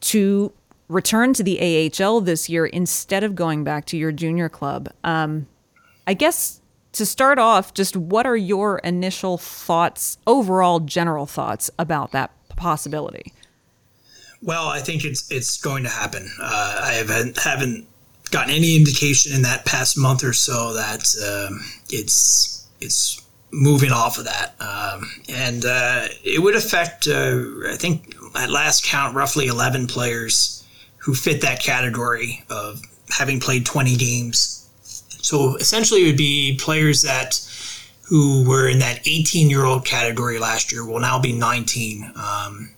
[0.01, 0.53] to
[0.89, 4.93] return to the AHL this year instead of going back to your junior club.
[5.03, 5.47] Um,
[6.07, 6.61] I guess
[6.93, 13.33] to start off, just what are your initial thoughts, overall general thoughts about that possibility?
[14.43, 16.31] Well, I think it's it's going to happen.
[16.41, 17.87] Uh, I haven't haven't
[18.31, 24.19] gotten any indication in that past month or so that um, it's it's moving off
[24.19, 27.09] of that, um, and uh, it would affect.
[27.09, 30.65] Uh, I think at last count, roughly eleven players
[30.99, 34.69] who fit that category of having played twenty games.
[35.23, 37.41] So essentially, it would be players that
[38.09, 42.71] who were in that 18 year old category last year will now be 19 um,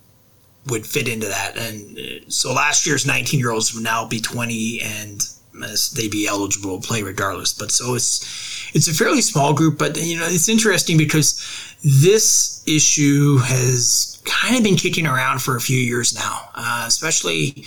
[0.66, 1.56] would fit into that.
[1.56, 5.20] And uh, so last year's 19 year olds will now be 20 and
[5.94, 7.52] they'd be eligible to play regardless.
[7.52, 8.20] But so it's
[8.74, 11.40] it's a fairly small group but you know it's interesting because
[11.82, 17.64] this issue has kind of been kicking around for a few years now uh, especially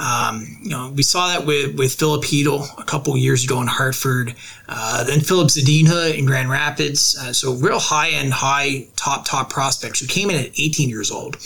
[0.00, 3.66] um, you know, we saw that with, with Filip Chytil a couple years ago in
[3.66, 4.34] Hartford,
[4.66, 7.18] uh, then Filip Zadina in Grand Rapids.
[7.20, 11.10] Uh, so real high end, high top top prospects who came in at 18 years
[11.10, 11.36] old,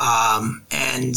[0.00, 1.14] um, and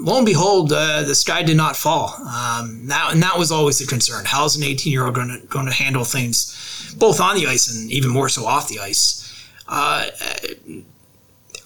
[0.00, 2.08] lo and behold, uh, the sky did not fall.
[2.22, 4.24] Um, that, and that was always the concern.
[4.24, 7.72] How's an 18 year old going to going to handle things, both on the ice
[7.72, 9.20] and even more so off the ice?
[9.68, 10.08] Uh,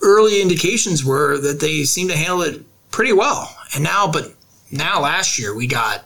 [0.02, 3.54] early indications were that they seemed to handle it pretty well.
[3.74, 4.34] And now, but
[4.70, 6.04] now last year we got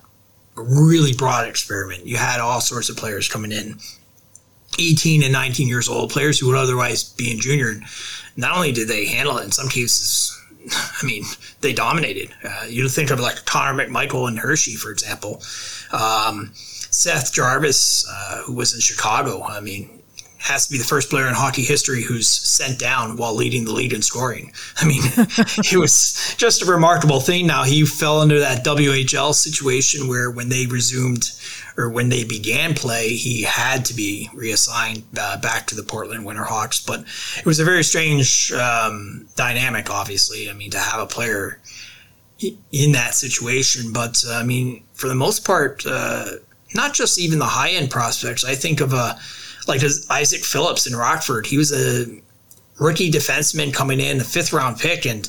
[0.57, 2.07] a really broad experiment.
[2.07, 3.79] You had all sorts of players coming in,
[4.79, 7.75] 18 and 19 years old, players who would otherwise be in junior.
[8.37, 10.39] Not only did they handle it in some cases,
[10.71, 11.25] I mean,
[11.61, 12.31] they dominated.
[12.45, 15.43] Uh, you think of like Connor McMichael and Hershey, for example.
[15.93, 19.43] Um, Seth Jarvis, uh, who was in Chicago.
[19.43, 20.02] I mean,
[20.43, 23.73] has to be the first player in hockey history who's sent down while leading the
[23.73, 24.53] league in scoring.
[24.77, 27.47] I mean, it was just a remarkable thing.
[27.47, 31.31] Now he fell into that WHL situation where when they resumed
[31.77, 36.27] or when they began play, he had to be reassigned uh, back to the Portland
[36.27, 36.85] Winterhawks.
[36.85, 37.05] But
[37.39, 40.51] it was a very strange um, dynamic, obviously.
[40.51, 41.61] I mean, to have a player
[42.73, 43.93] in that situation.
[43.93, 46.25] But uh, I mean, for the most part, uh,
[46.75, 48.45] not just even the high end prospects.
[48.45, 49.19] I think of a
[49.67, 51.47] like Isaak Phillips in Rockford.
[51.47, 52.21] He was a
[52.79, 55.29] rookie defenseman coming in, a fifth round pick, and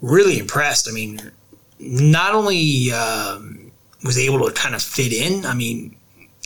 [0.00, 0.88] really impressed.
[0.88, 1.32] I mean,
[1.78, 3.72] not only um,
[4.04, 5.96] was able to kind of fit in, I mean,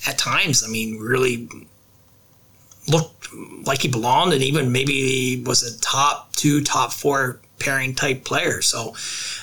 [0.07, 1.49] at times, I mean, really
[2.89, 3.29] looked
[3.65, 8.63] like he belonged and even maybe was a top two, top four pairing type player.
[8.63, 8.95] So,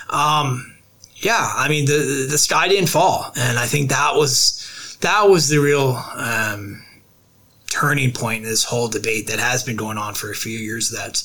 [0.10, 0.76] um,
[1.18, 3.32] yeah, I mean, the, the sky didn't fall.
[3.36, 6.85] And I think that was, that was the real, um,
[7.76, 10.92] turning point in this whole debate that has been going on for a few years
[10.92, 11.22] that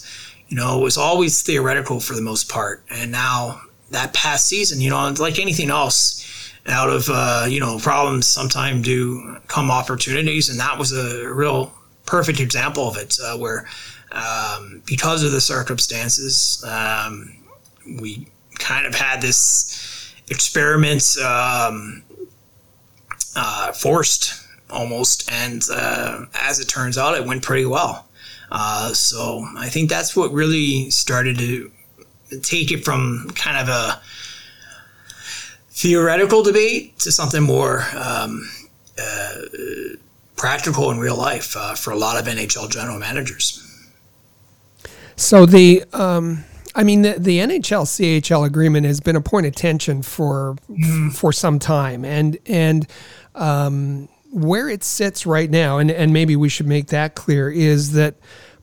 [0.48, 2.82] you know was always theoretical for the most part.
[2.90, 3.60] And now
[3.90, 6.26] that past season you know like anything else
[6.66, 10.48] out of uh, you know problems sometimes do come opportunities.
[10.48, 11.72] And that was a real
[12.04, 13.68] perfect example of it uh, where
[14.10, 17.36] um, because of the circumstances um,
[18.00, 18.26] we
[18.58, 22.02] kind of had this experiment um,
[23.36, 25.30] uh, forced almost.
[25.30, 28.06] And uh, as it turns out, it went pretty well.
[28.50, 31.70] Uh, so I think that's what really started to
[32.42, 34.00] take it from kind of a
[35.70, 38.50] theoretical debate to something more um,
[38.98, 39.35] uh,
[40.37, 43.66] practical in real life uh, for a lot of NHL general managers.
[45.16, 46.44] So the, um,
[46.75, 51.12] I mean, the, the NHL CHL agreement has been a point of tension for mm.
[51.12, 52.87] for some time, and and
[53.35, 57.92] um, where it sits right now, and and maybe we should make that clear, is
[57.92, 58.14] that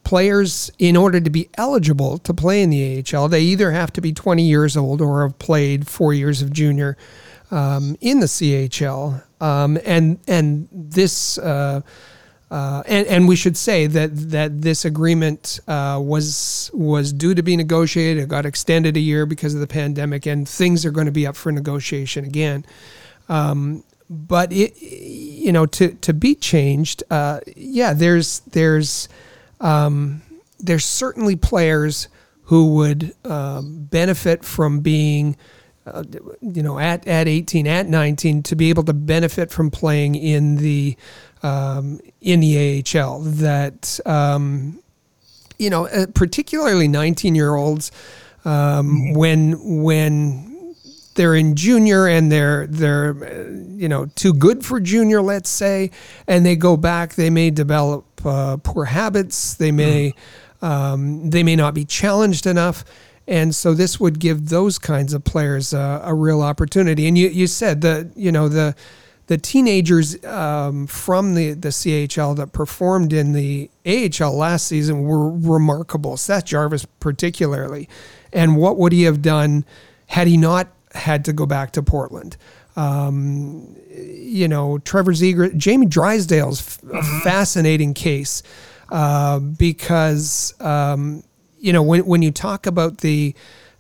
[0.03, 3.99] players, in order to be eligible to play in the AHL, they either have to
[3.99, 6.95] be 20 years old or have played four years of junior
[7.51, 11.37] um, in the CHL, um, and and this.
[11.37, 11.81] Uh,
[12.49, 17.43] uh, and, and we should say that that this agreement uh, was was due to
[17.43, 18.23] be negotiated.
[18.23, 21.27] It got extended a year because of the pandemic, and things are going to be
[21.27, 22.65] up for negotiation again.
[23.27, 29.09] Um, but it, you know, to to be changed, uh, yeah, there's there's
[29.59, 30.21] um,
[30.59, 32.07] there's certainly players
[32.43, 35.35] who would um, benefit from being,
[35.85, 36.03] uh,
[36.41, 40.55] you know, at, at 18, at 19, to be able to benefit from playing in
[40.55, 40.95] the
[41.43, 43.19] um, in the AHL.
[43.19, 44.79] That um,
[45.59, 47.91] you know, uh, particularly 19 year olds,
[48.45, 50.46] um, when when
[51.17, 55.91] they're in junior and they're they're uh, you know too good for junior let's say
[56.27, 60.13] and they go back they may develop uh, poor habits they may
[60.61, 62.85] um, they may not be challenged enough
[63.27, 67.27] and so this would give those kinds of players uh, a real opportunity and you,
[67.27, 68.73] you said that you know the
[69.27, 75.29] the teenagers um, from the, the CHL that performed in the AHL last season were
[75.29, 76.15] remarkable.
[76.15, 77.89] Seth Jarvis, particularly.
[78.31, 79.65] And what would he have done
[80.07, 82.37] had he not had to go back to Portland.
[82.75, 87.19] Um, you know, Trevor Zegras, Jamie Drysdale's a mm-hmm.
[87.21, 88.43] fascinating case
[88.89, 91.23] uh, because um,
[91.59, 93.33] you know when when you talk about the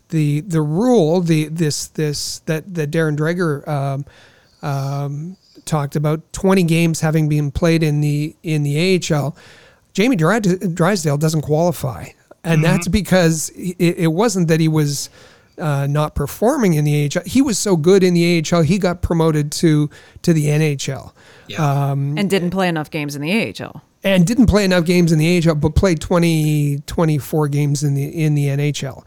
[0.09, 4.05] the the rule, the this this that that Darren Dreger um,
[4.61, 9.35] um, talked about, twenty games having been played in the in the AHL.
[9.93, 12.07] Jamie Drysdale doesn't qualify,
[12.43, 12.61] and mm-hmm.
[12.63, 15.09] that's because it, it wasn't that he was
[15.57, 17.23] uh, not performing in the AHL.
[17.25, 19.89] He was so good in the AHL, he got promoted to
[20.21, 21.13] to the NHL.
[21.47, 21.91] Yeah.
[21.91, 23.81] Um, and didn't play enough games in the AHL.
[24.03, 28.05] And didn't play enough games in the AHL, but played 20, 24 games in the
[28.05, 29.05] in the NHL.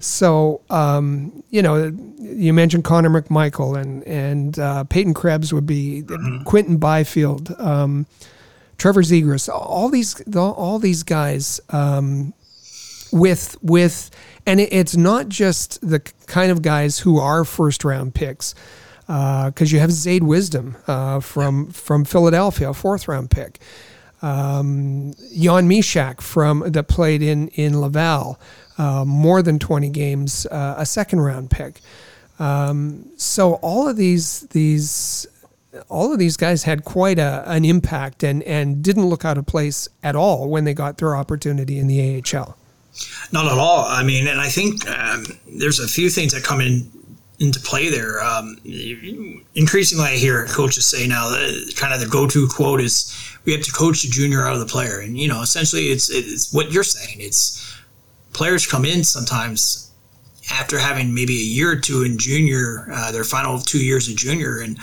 [0.00, 6.02] So um, you know, you mentioned Connor McMichael and and uh, Peyton Krebs would be
[6.04, 6.42] mm-hmm.
[6.44, 8.06] Quinton Byfield, um,
[8.76, 12.34] Trevor Zegras, all these all these guys um,
[13.12, 14.10] with with
[14.46, 18.54] and it's not just the kind of guys who are first round picks,
[19.06, 23.58] because uh, you have Zayde Wisdom uh, from from Philadelphia, a fourth round pick.
[24.22, 28.40] Um, Jan Mysak from that played in in Laval,
[28.78, 31.80] uh, more than twenty games, uh, a second round pick.
[32.38, 35.26] Um, so all of these these
[35.88, 39.46] all of these guys had quite a, an impact and and didn't look out of
[39.46, 42.56] place at all when they got their opportunity in the AHL.
[43.32, 43.84] Not at all.
[43.84, 46.90] I mean, and I think um, there's a few things that come in
[47.40, 48.22] into play there.
[48.22, 48.58] Um,
[49.54, 53.12] increasingly, I hear coaches say now that kind of the go-to quote is,
[53.44, 56.10] "We have to coach the junior out of the player," and you know, essentially, it's
[56.10, 57.16] it's what you're saying.
[57.20, 57.60] It's
[58.32, 59.90] players come in sometimes
[60.52, 64.16] after having maybe a year or two in junior, uh, their final two years of
[64.16, 64.78] junior, and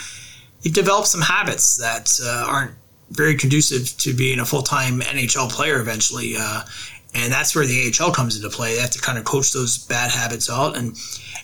[0.63, 2.71] they've developed some habits that uh, aren't
[3.11, 6.35] very conducive to being a full-time NHL player eventually.
[6.37, 6.61] Uh,
[7.13, 8.75] and that's where the AHL comes into play.
[8.75, 10.77] They have to kind of coach those bad habits out.
[10.77, 10.95] And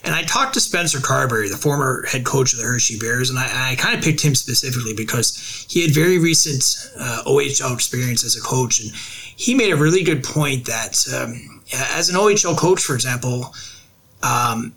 [0.04, 3.38] and I talked to Spencer Carbery, the former head coach of the Hershey Bears, and
[3.38, 8.24] I, I kind of picked him specifically because he had very recent uh, OHL experience
[8.24, 12.56] as a coach, and he made a really good point that um, as an OHL
[12.56, 13.54] coach, for example,
[14.22, 14.74] um,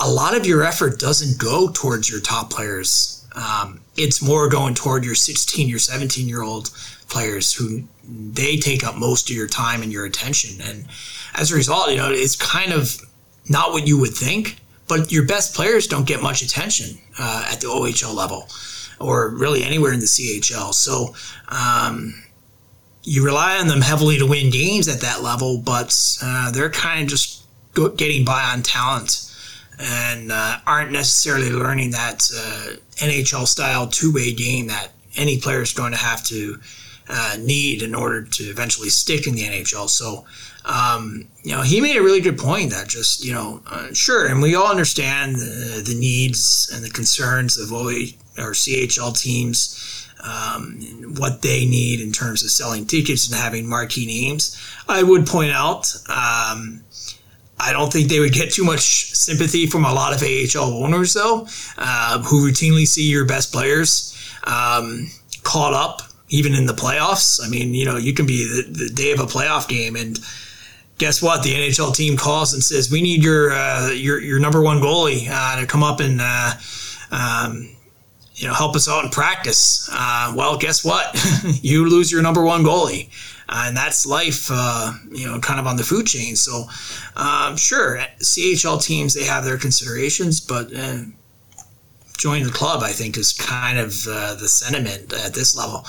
[0.00, 3.26] a lot of your effort doesn't go towards your top players.
[3.34, 6.70] Um, it's more going toward your 16, your 17 year old
[7.08, 10.60] players who they take up most of your time and your attention.
[10.66, 10.86] And
[11.34, 12.96] as a result, you know, it's kind of
[13.48, 17.60] not what you would think, but your best players don't get much attention uh, at
[17.60, 18.48] the OHL level
[18.98, 20.72] or really anywhere in the CHL.
[20.72, 21.14] So,
[21.48, 22.14] um,
[23.04, 27.04] you rely on them heavily to win games at that level, but uh, they're kind
[27.04, 27.44] of just
[27.96, 29.32] getting by on talent
[29.78, 35.62] and uh, aren't necessarily learning that uh, NHL style two way game that any player
[35.62, 36.58] is going to have to
[37.08, 39.88] uh, need in order to eventually stick in the NHL.
[39.88, 40.24] So,
[40.64, 44.26] um, you know, he made a really good point that just, you know, uh, sure,
[44.26, 50.06] and we all understand the, the, needs and the concerns of OA or CHL teams,
[50.22, 50.80] um,
[51.18, 54.60] what they need in terms of selling tickets and having marquee names.
[54.88, 56.82] I would point out, um,
[57.60, 61.14] I don't think they would get too much sympathy from a lot of AHL owners,
[61.14, 61.46] though,
[61.78, 65.10] uh, who routinely see your best players um,
[65.42, 67.40] caught up even in the playoffs.
[67.44, 70.18] I mean, you know, you can be the, the day of a playoff game and
[70.98, 71.42] guess what?
[71.42, 75.28] The NHL team calls and says, "We need your uh, your your number one goalie
[75.30, 76.52] uh, to come up and uh,
[77.10, 77.70] um,
[78.34, 81.16] you know help us out in practice." Uh, well, guess what?
[81.62, 83.08] you lose your number one goalie,
[83.48, 84.48] uh, and that's life.
[84.50, 86.36] Uh, you know, kind of on the food chain.
[86.36, 86.64] So,
[87.16, 90.70] um, sure, CHL teams they have their considerations, but
[92.18, 95.86] join the club, I think, is kind of the sentiment at this level,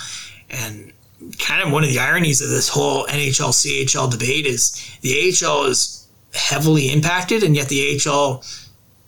[0.49, 0.93] and
[1.37, 4.71] kind of one of the ironies of this whole NHL CHL debate is
[5.01, 8.43] the AHL is heavily impacted, and yet the AHL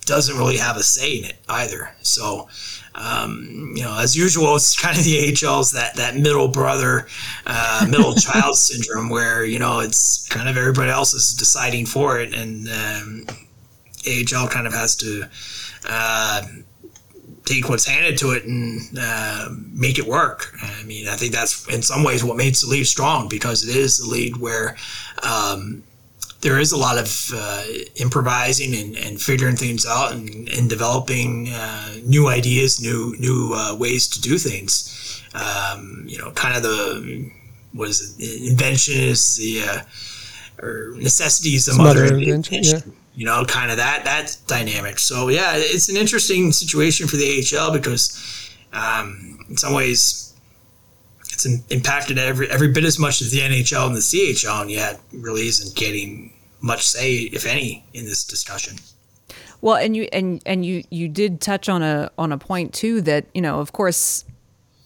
[0.05, 1.89] doesn't really have a say in it either.
[2.01, 2.49] So,
[2.95, 7.07] um, you know, as usual, it's kind of the AHL's that that middle brother,
[7.45, 12.19] uh, middle child syndrome, where you know it's kind of everybody else is deciding for
[12.19, 13.25] it, and um,
[14.05, 15.29] AHL kind of has to.
[15.87, 16.43] Uh,
[17.45, 20.53] take what's handed to it and uh, make it work.
[20.61, 23.75] I mean, I think that's in some ways what makes the league strong because it
[23.75, 24.75] is the league where
[25.23, 25.83] um,
[26.41, 27.63] there is a lot of uh,
[27.95, 33.75] improvising and, and, figuring things out and, and developing uh, new ideas, new new uh,
[33.75, 35.23] ways to do things.
[35.33, 37.31] Um, you know, kind of the
[37.73, 38.17] was
[38.49, 42.55] invention is the uh, or necessity is the mother, mother of invention.
[42.55, 42.83] invention.
[42.87, 44.99] Yeah you know, kind of that that dynamic.
[44.99, 50.33] So yeah, it's an interesting situation for the AHL because um, in some ways
[51.45, 54.99] it's impacted every every bit as much as the NHL and the CHL, and yet
[55.13, 58.77] really isn't getting much say, if any, in this discussion.
[59.61, 63.01] Well, and you and and you you did touch on a on a point too
[63.01, 64.25] that you know, of course,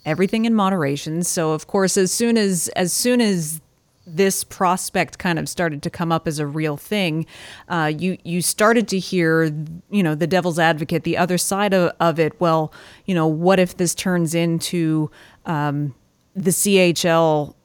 [0.06, 1.24] everything in moderation.
[1.24, 3.62] So of course, as soon as as soon as
[4.08, 7.26] this prospect kind of started to come up as a real thing,
[7.70, 9.46] uh, you you started to hear,
[9.90, 12.40] you know, the devil's advocate, the other side of, of it.
[12.40, 12.72] Well,
[13.06, 15.10] you know, what if this turns into
[15.46, 15.96] um,
[16.36, 17.56] the CHL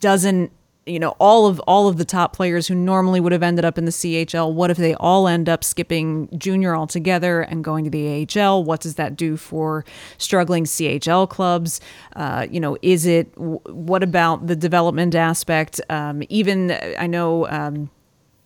[0.00, 0.52] doesn't
[0.88, 3.78] you know all of all of the top players who normally would have ended up
[3.78, 7.90] in the CHL what if they all end up skipping junior altogether and going to
[7.90, 9.84] the AHL what does that do for
[10.16, 11.80] struggling CHL clubs?
[12.16, 15.80] Uh, you know is it what about the development aspect?
[15.90, 17.90] Um, even I know um,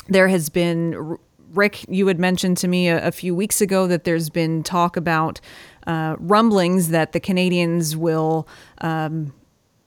[0.09, 1.19] there has been
[1.53, 4.97] Rick, you had mentioned to me a, a, few weeks ago that there's been talk
[4.97, 5.39] about
[5.87, 9.35] uh, rumblings that the Canadiens will um,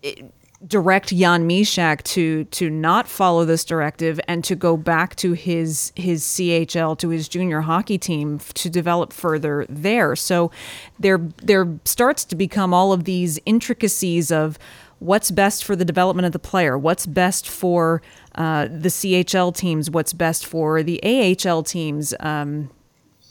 [0.03, 0.31] it,
[0.65, 5.91] direct Jan Mysak to to not follow this directive and to go back to his
[5.95, 10.15] his CHL to his junior hockey team to develop further there.
[10.15, 10.51] So
[10.99, 14.57] there there starts to become all of these intricacies of
[14.99, 18.01] what's best for the development of the player, what's best for
[18.35, 22.13] uh, the CHL teams, what's best for the AHL teams.
[22.19, 22.69] Um,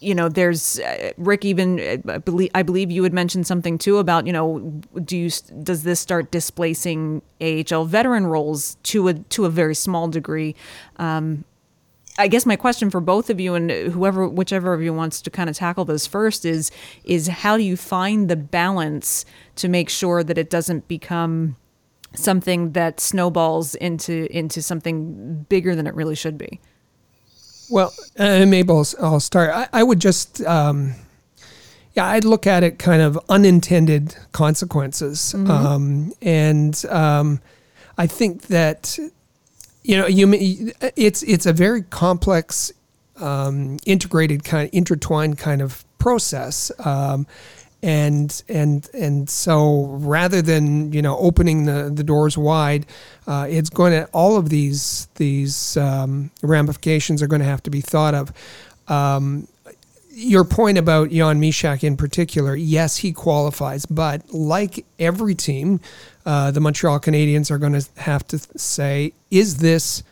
[0.05, 1.45] you know, there's uh, Rick.
[1.45, 4.61] Even uh, I believe I believe you had mentioned something too about you know,
[5.05, 5.31] do you
[5.63, 10.55] does this start displacing AHL veteran roles to a to a very small degree?
[10.97, 11.45] Um,
[12.17, 15.31] I guess my question for both of you and whoever, whichever of you wants to
[15.31, 16.71] kind of tackle this first is
[17.05, 19.25] is how do you find the balance
[19.57, 21.57] to make sure that it doesn't become
[22.15, 26.61] something that snowballs into into something bigger than it really should be?
[27.71, 29.51] Well, uh, maybe I'll, I'll start.
[29.51, 30.95] I, I would just, um,
[31.95, 35.51] yeah, I'd look at it kind of unintended consequences, mm-hmm.
[35.51, 37.41] um, and um,
[37.97, 38.99] I think that
[39.83, 42.73] you know you it's it's a very complex,
[43.17, 46.71] um, integrated kind of intertwined kind of process.
[47.85, 52.87] And and and so rather than you know opening the, the doors wide,
[53.27, 57.71] uh, it's going to all of these these um, ramifications are going to have to
[57.71, 58.33] be thought of.
[58.89, 59.49] Um,
[60.15, 65.81] your point about Jan Mysak in particular, yes, he qualifies, but like every team,
[66.25, 70.03] uh, the Montreal Canadiens are going to have to say, is this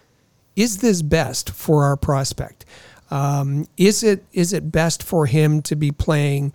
[0.55, 2.67] is this best for our prospect?
[3.11, 6.53] Um, is it is it best for him to be playing?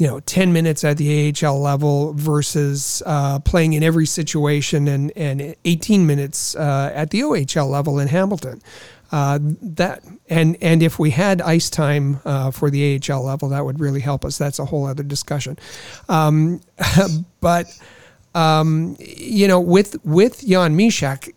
[0.00, 5.12] You know 10 minutes at the AHL level versus uh, playing in every situation and,
[5.14, 8.62] and 18 minutes uh, at the OHL level in Hamilton.
[9.12, 13.62] Uh, that and and if we had ice time uh, for the AHL level, that
[13.62, 14.38] would really help us.
[14.38, 15.58] That's a whole other discussion.
[16.08, 16.62] Um,
[17.40, 17.66] but
[18.34, 21.30] um, you know, with with Jan Mysak,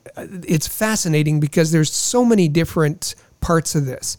[0.48, 4.16] it's fascinating because there's so many different parts of this.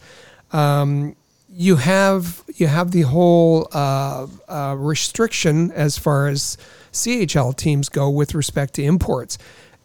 [0.51, 1.15] Um,
[1.57, 6.57] you have you have the whole uh, uh, restriction as far as
[6.91, 9.37] CHL teams go with respect to imports,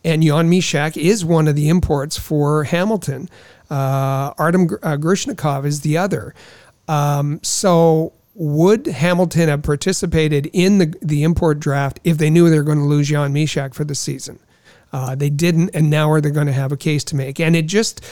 [0.05, 3.29] and Jan Mysak is one of the imports for Hamilton.
[3.71, 6.35] Uh, Artem uh, Grushnikov is the other.
[6.89, 12.57] Um, so would Hamilton have participated in the, the import draft if they knew they
[12.57, 14.41] were going to lose Jan Mysak for the season?
[14.93, 17.39] Uh, they didn't, and now are they going to have a case to make?
[17.39, 18.05] And it just,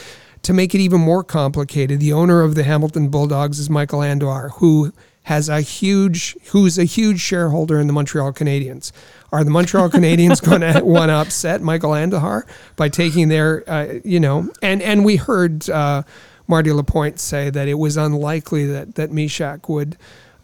[0.42, 4.52] to make it even more complicated, the owner of the Hamilton Bulldogs is Michael Andlauer,
[4.58, 4.92] who
[5.24, 8.92] has a huge, who's a huge shareholder in the Montreal Canadiens.
[9.30, 12.44] Are the Montreal Canadiens going to want to upset Michael Andlauer
[12.76, 16.02] by taking their, uh, you know, and and we heard uh,
[16.46, 19.98] Marty Lapointe say that it was unlikely that that Mysak would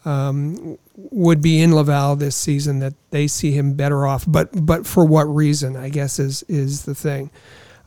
[0.05, 2.81] um, would be in Laval this season.
[2.81, 5.77] That they see him better off, but but for what reason?
[5.77, 7.31] I guess is is the thing.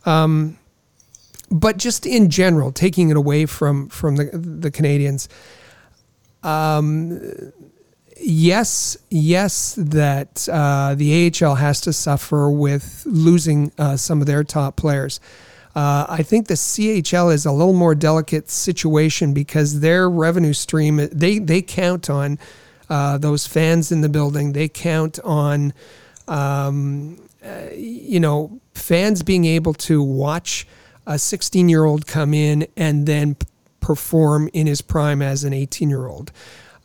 [0.05, 0.57] Um,
[1.49, 5.27] but just in general, taking it away from from the the Canadiens.
[6.43, 7.51] Um,
[8.19, 14.43] yes, yes, that uh, the AHL has to suffer with losing uh, some of their
[14.43, 15.19] top players.
[15.75, 21.07] Uh, I think the CHL is a little more delicate situation because their revenue stream
[21.11, 22.39] they they count on
[22.89, 24.53] uh, those fans in the building.
[24.53, 25.73] They count on
[26.27, 30.67] um, uh, you know fans being able to watch
[31.07, 33.35] a 16 year old come in and then
[33.79, 36.31] perform in his prime as an 18 year old.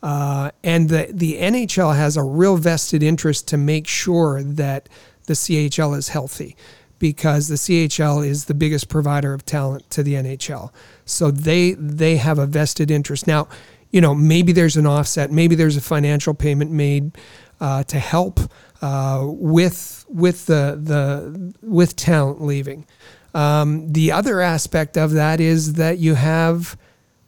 [0.02, 4.88] Uh, and the, the NHL has a real vested interest to make sure that
[5.26, 6.56] the CHL is healthy
[6.98, 10.70] because the CHL is the biggest provider of talent to the NHL.
[11.04, 13.26] So they they have a vested interest.
[13.26, 13.48] Now,
[13.90, 17.18] you know, maybe there's an offset, maybe there's a financial payment made
[17.60, 18.40] uh, to help
[18.82, 22.86] uh, with with the the with talent leaving.
[23.34, 26.76] Um, the other aspect of that is that you have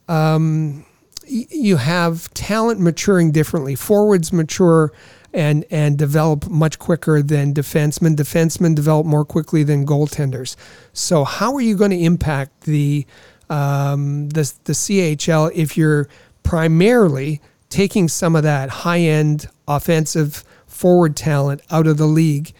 [0.08, 0.84] um,
[1.26, 3.74] you have talent maturing differently.
[3.74, 4.92] Forwards mature
[5.32, 8.16] and and develop much quicker than defensemen.
[8.16, 10.56] Defensemen develop more quickly than goaltenders.
[10.92, 13.06] So how are you going to impact the
[13.50, 16.08] um, the the CHL if you're
[16.42, 22.52] primarily taking some of that high end offensive forward talent out of the league?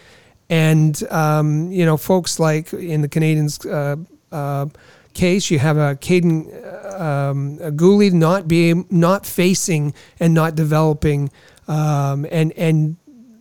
[0.55, 3.55] And um, you know, folks like in the Canadiens.
[3.65, 3.97] Uh,
[4.35, 4.67] uh,
[5.15, 6.49] case, you have a Kaiden
[7.01, 11.31] um, Guhle not being not facing and not developing,
[11.69, 12.97] um, and and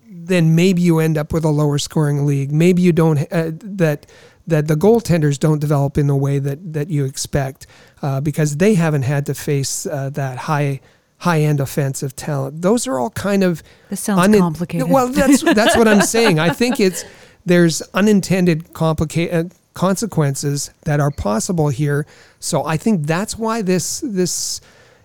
[0.08, 2.52] then maybe you end up with a lower scoring league.
[2.52, 4.06] Maybe you don't uh, that
[4.48, 7.68] that the goaltenders don't develop in the way that that you expect
[8.02, 10.80] uh, because they haven't had to face uh, that high
[11.24, 12.62] high end offensive talent.
[12.62, 14.90] Those are all kind of this sounds un- complicated.
[14.90, 16.38] Well, that's that's what I'm saying.
[16.38, 17.06] I think it's
[17.46, 22.06] there's unintended complicated consequences that are possible here.
[22.40, 24.60] So I think that's why this this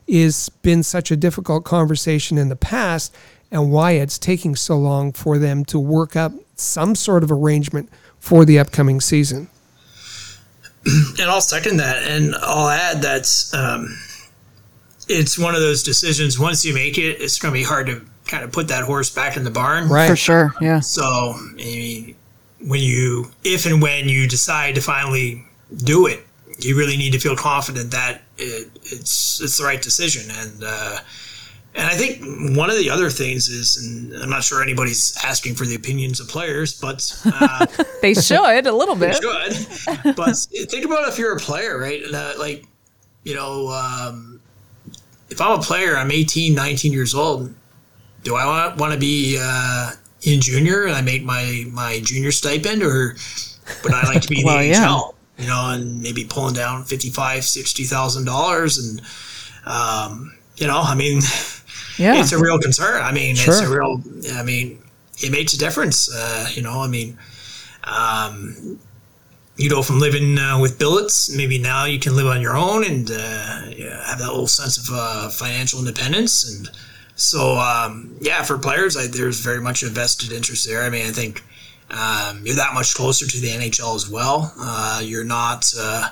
[0.09, 3.15] is been such a difficult conversation in the past
[3.53, 7.89] and why it's taking so long for them to work up some sort of arrangement
[8.19, 9.49] for the upcoming season.
[11.21, 13.99] And I'll second that, and I'll add that um,
[15.09, 16.39] it's one of those decisions.
[16.39, 19.11] Once you make it, it's going to be hard to kind of put that horse
[19.11, 19.89] back in the barn.
[19.89, 20.09] Right.
[20.09, 20.55] For sure.
[20.61, 20.81] Yeah.
[20.81, 22.17] So, I mean,
[22.61, 25.45] when you, if and when you decide to finally
[25.77, 26.25] do it,
[26.61, 30.31] you really need to feel confident that it, it's it's the right decision.
[30.37, 30.99] And uh,
[31.75, 35.55] and I think one of the other things is, and I'm not sure anybody's asking
[35.55, 37.67] for the opinions of players, but uh,
[38.03, 39.15] they should a little bit.
[39.15, 40.17] should.
[40.17, 40.37] But
[40.69, 42.03] think about if you're a player, right?
[42.13, 42.67] Uh, like,
[43.23, 44.38] you know, um,
[45.31, 47.55] if I'm a player, I'm 18, 19 years old.
[48.25, 52.33] Do I want, want to be uh, in junior and I make my my junior
[52.33, 53.17] stipend, or
[53.85, 54.89] would I like to be in well, the yeah.
[54.89, 55.15] AHL?
[55.39, 59.01] You know, and maybe pulling down fifty five, sixty thousand dollars, and
[59.67, 61.21] um, you know, I mean,
[61.99, 62.21] yeah.
[62.21, 63.03] it's a real concern.
[63.03, 63.55] I mean, sure.
[63.55, 64.03] it's a real.
[64.35, 64.83] I mean,
[65.19, 66.13] it makes a difference.
[66.13, 67.17] Uh, you know, I mean,
[67.85, 68.81] um,
[69.59, 72.85] you go from living uh, with billets, maybe now you can live on your own
[72.85, 73.61] and uh,
[74.07, 76.69] have that little sense of uh, financial independence and
[77.19, 80.85] so um, yeah, for players, I, there's very much a vested interest there.
[80.85, 81.43] I mean, I think
[81.91, 84.55] um, you're that much closer to the NHL as well.
[84.57, 86.11] Uh, you're not uh,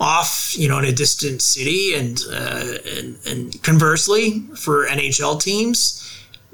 [0.00, 6.04] off, you know, in a distant city, and uh, and, and, conversely, for NHL teams,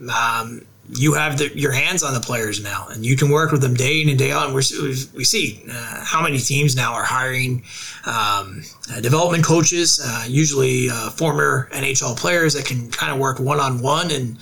[0.03, 0.67] um,
[0.97, 3.75] you have the, your hands on the players now, and you can work with them
[3.75, 4.47] day in and day out.
[4.47, 7.65] And we see uh, how many teams now are hiring
[8.07, 13.41] um, uh, development coaches, uh, usually uh, former NHL players that can kind of work
[13.41, 14.39] one on one and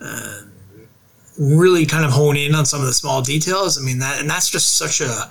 [0.00, 0.42] uh,
[1.38, 3.80] really kind of hone in on some of the small details.
[3.80, 5.30] I mean that, and that's just such a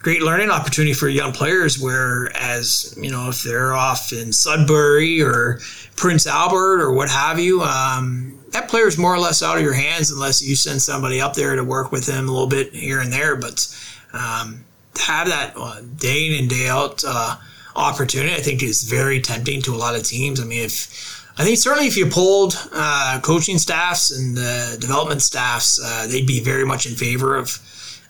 [0.00, 1.78] great learning opportunity for young players.
[1.78, 5.60] Whereas you know if they're off in Sudbury or
[5.96, 7.62] Prince Albert or what have you.
[7.62, 11.34] Um, that player's more or less out of your hands unless you send somebody up
[11.34, 13.36] there to work with him a little bit here and there.
[13.36, 13.66] But
[14.14, 14.64] um,
[14.98, 17.36] have that uh, day in and day out uh,
[17.74, 20.40] opportunity, I think, is very tempting to a lot of teams.
[20.40, 25.20] I mean, if I think certainly if you pulled uh, coaching staffs and uh, development
[25.20, 27.58] staffs, uh, they'd be very much in favor of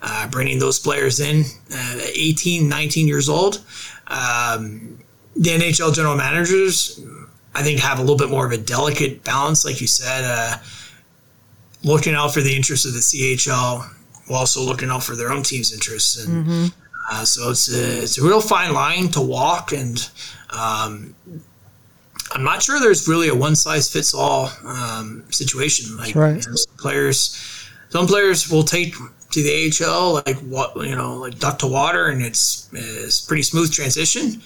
[0.00, 1.42] uh, bringing those players in,
[1.74, 3.64] uh, 18, 19 years old.
[4.06, 5.00] Um,
[5.34, 7.00] the NHL general managers,
[7.56, 10.58] I think, have a little bit more of a delicate balance, like you said, uh,
[11.82, 13.90] looking out for the interests of the CHL
[14.26, 16.22] while also looking out for their own team's interests.
[16.22, 16.66] And mm-hmm.
[17.10, 19.72] uh, so it's a, it's a real fine line to walk.
[19.72, 19.98] And
[20.50, 21.14] um,
[22.32, 25.96] I'm not sure there's really a one size fits all um, situation.
[25.96, 26.44] Like right.
[26.44, 28.94] you know, some players, some players will take
[29.30, 33.42] to the AHL like what you know like duck to water, and it's it's pretty
[33.42, 34.42] smooth transition.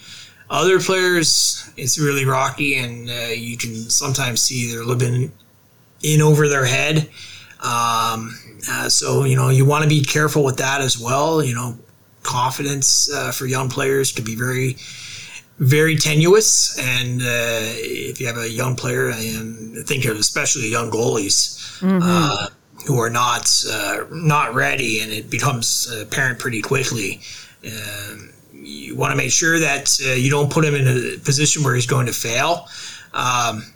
[0.51, 5.31] Other players, it's really rocky, and uh, you can sometimes see they're living
[6.03, 7.09] in over their head.
[7.61, 8.37] Um,
[8.69, 11.41] uh, so you know you want to be careful with that as well.
[11.41, 11.79] You know,
[12.23, 14.75] confidence uh, for young players to be very
[15.59, 20.91] very tenuous, and uh, if you have a young player, and think of especially young
[20.91, 21.79] goalies.
[21.79, 22.47] Mm-hmm uh,
[22.87, 27.21] who are not uh, not ready, and it becomes apparent pretty quickly.
[27.63, 31.63] Um, you want to make sure that uh, you don't put him in a position
[31.63, 32.67] where he's going to fail.
[33.13, 33.73] Um,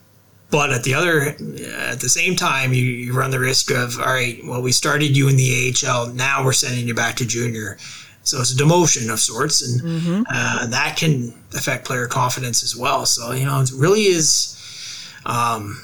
[0.52, 4.06] but at the other, at the same time, you, you, run the risk of all
[4.06, 4.40] right.
[4.46, 6.14] Well, we started you in the AHL.
[6.14, 7.78] Now we're sending you back to junior.
[8.24, 10.24] So it's a demotion of sorts, and mm-hmm.
[10.30, 13.06] uh, that can affect player confidence as well.
[13.06, 14.52] So you know, it really is.
[15.26, 15.82] Um,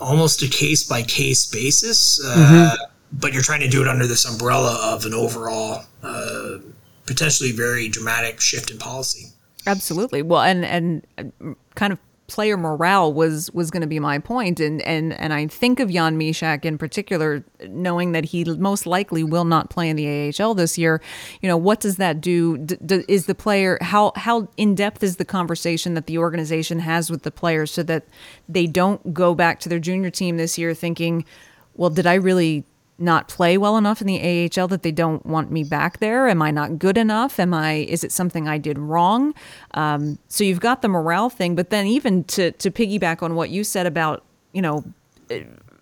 [0.00, 2.84] almost a case by case basis, uh, mm-hmm.
[3.18, 6.57] but you're trying to do it under this umbrella of an overall uh,
[7.08, 9.32] potentially very dramatic shift in policy.
[9.66, 10.22] Absolutely.
[10.22, 11.98] Well, and and uh, kind of
[12.28, 15.90] player morale was was going to be my point and and and I think of
[15.90, 20.52] Jan Mysak in particular knowing that he most likely will not play in the AHL
[20.54, 21.00] this year
[21.40, 25.02] you know what does that do D- d- is the player how how in depth
[25.02, 28.04] is the conversation that the organization has with the players so that
[28.46, 31.24] they don't go back to their junior team this year thinking
[31.76, 32.66] well did I really
[32.98, 36.28] not play well enough in the AHL that they don't want me back there?
[36.28, 37.38] Am I not good enough?
[37.38, 37.74] Am I?
[37.74, 39.34] Is it something I did wrong?
[39.74, 43.50] Um, so you've got the morale thing, but then even to to piggyback on what
[43.50, 44.84] you said about you know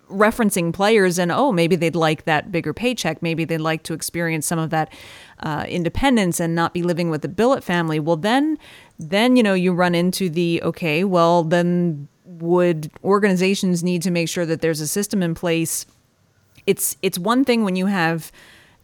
[0.09, 4.47] referencing players and oh maybe they'd like that bigger paycheck maybe they'd like to experience
[4.47, 4.91] some of that
[5.39, 8.57] uh, independence and not be living with the billet family well then
[8.97, 14.29] then you know you run into the okay well then would organizations need to make
[14.29, 15.85] sure that there's a system in place
[16.67, 18.31] it's it's one thing when you have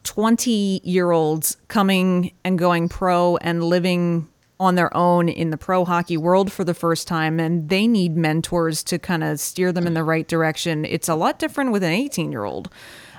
[0.03, 4.27] 20 year olds coming and going pro and living
[4.59, 8.15] on their own in the pro hockey world for the first time and they need
[8.15, 10.85] mentors to kind of steer them in the right direction.
[10.85, 12.69] It's a lot different with an 18 year old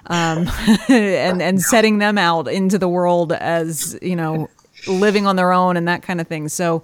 [0.06, 0.48] um,
[0.88, 4.48] and and setting them out into the world as you know
[4.86, 6.48] living on their own and that kind of thing.
[6.48, 6.82] So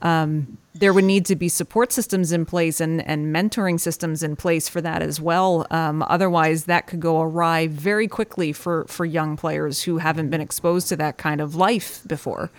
[0.00, 4.36] um, there would need to be support systems in place and, and mentoring systems in
[4.36, 5.66] place for that as well.
[5.70, 10.40] Um, otherwise, that could go awry very quickly for, for young players who haven't been
[10.40, 12.50] exposed to that kind of life before.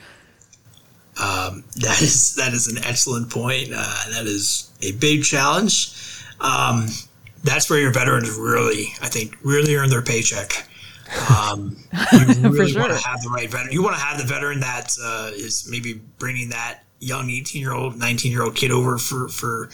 [1.20, 3.70] Um, that is that is an excellent point.
[3.74, 5.96] Uh, that is a big challenge.
[6.40, 6.88] Um,
[7.44, 10.68] that's where your veterans really, I think, really earn their paycheck.
[11.32, 11.76] Um,
[12.14, 12.82] you really sure.
[12.82, 13.72] want to have the right veteran.
[13.72, 17.74] You want to have the veteran that uh, is maybe bringing that young 18 year
[17.74, 19.70] old 19 year old kid over for for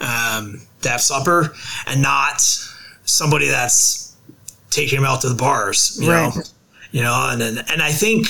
[0.00, 1.52] um, to have supper
[1.86, 2.40] and not
[3.04, 4.16] somebody that's
[4.70, 6.34] taking him out to the bars you right.
[6.34, 6.42] know
[6.92, 8.26] you know and and, and i think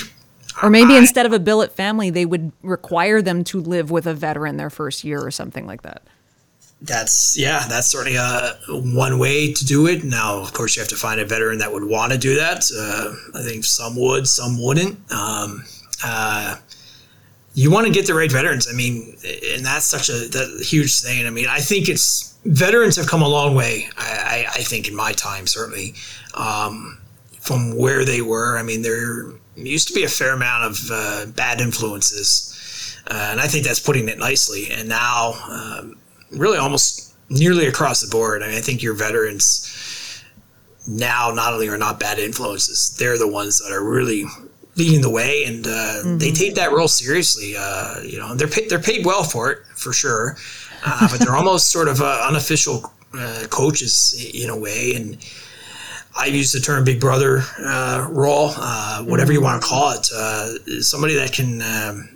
[0.61, 4.05] or maybe I, instead of a billet family they would require them to live with
[4.07, 6.03] a veteran their first year or something like that.
[6.81, 10.03] That's yeah that's certainly a uh, one way to do it.
[10.03, 12.69] Now of course you have to find a veteran that would want to do that.
[12.75, 14.97] Uh, i think some would some wouldn't.
[15.11, 15.65] Um,
[16.03, 16.55] uh,
[17.59, 18.69] you want to get the right veterans.
[18.69, 19.17] I mean,
[19.53, 21.27] and that's such a huge thing.
[21.27, 23.89] I mean, I think it's veterans have come a long way.
[23.97, 25.93] I, I, I think in my time, certainly,
[26.35, 27.01] um,
[27.41, 28.57] from where they were.
[28.57, 29.25] I mean, there
[29.57, 33.81] used to be a fair amount of uh, bad influences, uh, and I think that's
[33.81, 34.71] putting it nicely.
[34.71, 35.99] And now, um,
[36.31, 38.41] really, almost nearly across the board.
[38.41, 40.23] I mean, I think your veterans
[40.87, 44.23] now not only are not bad influences, they're the ones that are really
[44.79, 46.17] leading the way, and uh, mm-hmm.
[46.17, 47.55] they take that role seriously.
[47.57, 50.37] Uh, you know, they're paid, they're paid well for it for sure,
[50.85, 54.93] uh, but they're almost sort of uh, unofficial uh, coaches in a way.
[54.95, 55.17] And
[56.17, 59.31] I use the term "big brother" uh, role, whatever mm-hmm.
[59.33, 60.05] you want to call it.
[60.83, 61.61] somebody that can.
[61.61, 62.15] Um,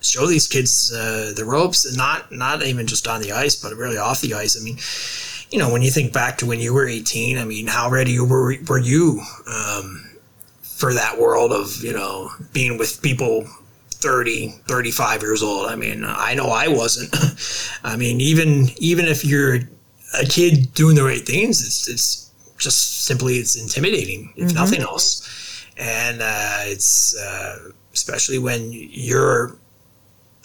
[0.00, 3.96] show these kids the ropes and not not even just on the ice but really
[3.96, 4.76] off the ice i mean
[5.50, 8.20] you know when you think back to when you were 18 i mean how ready
[8.20, 10.03] were, were you um,
[10.84, 13.46] for that world of you know being with people
[13.88, 15.70] 30, 35 years old.
[15.70, 17.08] I mean, I know I wasn't.
[17.84, 19.60] I mean, even even if you're
[20.20, 24.56] a kid doing the right things, it's it's just simply it's intimidating, if mm-hmm.
[24.56, 25.66] nothing else.
[25.78, 29.56] And uh, it's uh, especially when you're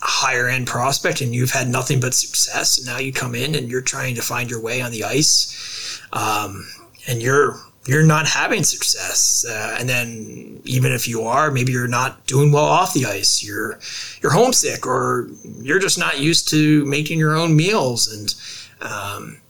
[0.01, 3.55] a higher end prospect and you've had nothing but success, and now you come in
[3.55, 6.65] and you're trying to find your way on the ice, um,
[7.09, 11.87] and you're you're not having success uh, and then even if you are maybe you're
[11.87, 13.43] not doing well off the ice.
[13.43, 13.79] You're
[14.21, 15.29] you're homesick or
[15.61, 19.41] you're just not used to making your own meals and um,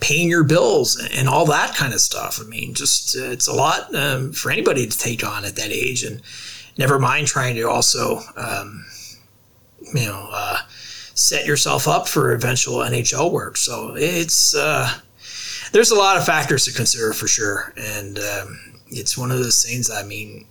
[0.00, 2.38] paying your bills and all that kind of stuff.
[2.40, 5.70] I mean just uh, it's a lot um, for anybody to take on at that
[5.70, 6.22] age and
[6.76, 8.84] never mind trying to also um,
[9.94, 10.58] you know uh,
[11.14, 13.56] set yourself up for eventual nhl work.
[13.56, 14.92] So it's uh,
[15.72, 19.64] there's a lot of factors to consider for sure, and um, it's one of those
[19.64, 19.90] things.
[19.90, 20.46] I mean,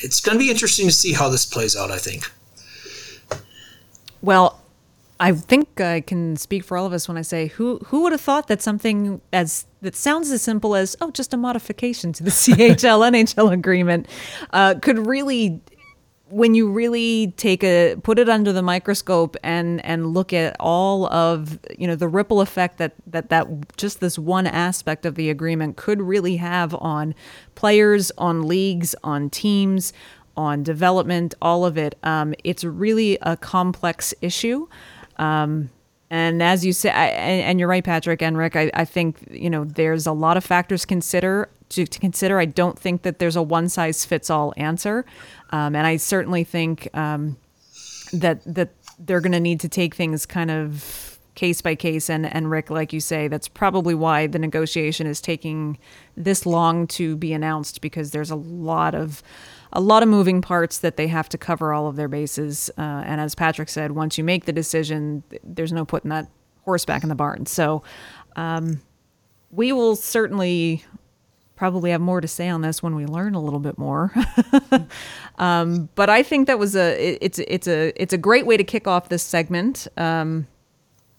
[0.00, 1.90] it's going to be interesting to see how this plays out.
[1.90, 2.30] I think.
[4.20, 4.62] Well,
[5.22, 8.12] I think I can speak for all of us when I say who who would
[8.12, 12.24] have thought that something as that sounds as simple as oh just a modification to
[12.24, 14.08] the CHL NHL agreement
[14.52, 15.60] uh, could really
[16.32, 21.06] when you really take a put it under the microscope and and look at all
[21.12, 25.28] of you know the ripple effect that that that just this one aspect of the
[25.28, 27.14] agreement could really have on
[27.54, 29.92] players on leagues on teams
[30.34, 34.66] on development all of it um, it's really a complex issue
[35.16, 35.68] um,
[36.08, 38.54] and as you say, I, and, you're right, Patrick and Rick.
[38.54, 42.38] I, I think you know there's a lot of factors consider to, to consider.
[42.38, 45.04] I don't think that there's a one size fits all answer.
[45.50, 47.36] Um, and I certainly think um,
[48.12, 52.10] that that they're going to need to take things kind of case by case.
[52.10, 55.78] And and Rick, like you say, that's probably why the negotiation is taking
[56.16, 59.22] this long to be announced because there's a lot of
[59.72, 62.70] a lot of moving parts that they have to cover all of their bases.
[62.76, 66.28] Uh, and as Patrick said, once you make the decision, there's no putting that
[66.64, 67.46] horse back in the barn.
[67.46, 67.82] So.
[68.34, 68.80] Um,
[69.52, 70.82] we will certainly
[71.62, 74.12] probably have more to say on this when we learn a little bit more.
[75.38, 78.56] um, but I think that was a it, it's it's a it's a great way
[78.56, 79.86] to kick off this segment.
[79.96, 80.48] Um,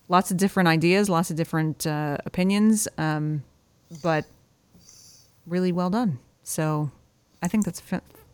[0.10, 3.46] lots of different ideas, lots of different uh, opinions, um,
[4.04, 4.26] but
[5.48, 6.20] really well done.
[6.44, 6.92] So
[7.42, 7.82] I think that's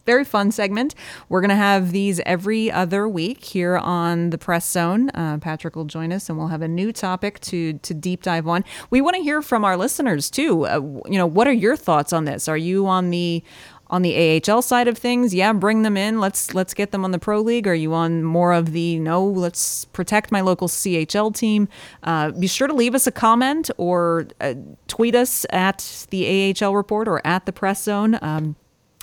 [0.09, 0.95] very fun segment.
[1.29, 5.11] We're going to have these every other week here on the Press Zone.
[5.11, 8.47] Uh, Patrick will join us, and we'll have a new topic to to deep dive
[8.47, 8.65] on.
[8.89, 10.65] We want to hear from our listeners too.
[10.65, 12.47] Uh, you know, what are your thoughts on this?
[12.47, 13.43] Are you on the
[13.89, 16.19] on the AHL side of things, yeah, bring them in.
[16.19, 17.67] Let's let's get them on the pro league.
[17.67, 19.23] Are you on more of the no?
[19.25, 21.67] Let's protect my local CHL team.
[22.03, 24.53] Uh, be sure to leave us a comment or uh,
[24.87, 28.19] tweet us at the AHL report or at the press zone.
[28.21, 28.55] Um,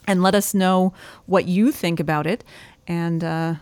[0.06, 0.92] and let us know
[1.26, 2.44] what you think about it.
[2.86, 3.54] And uh,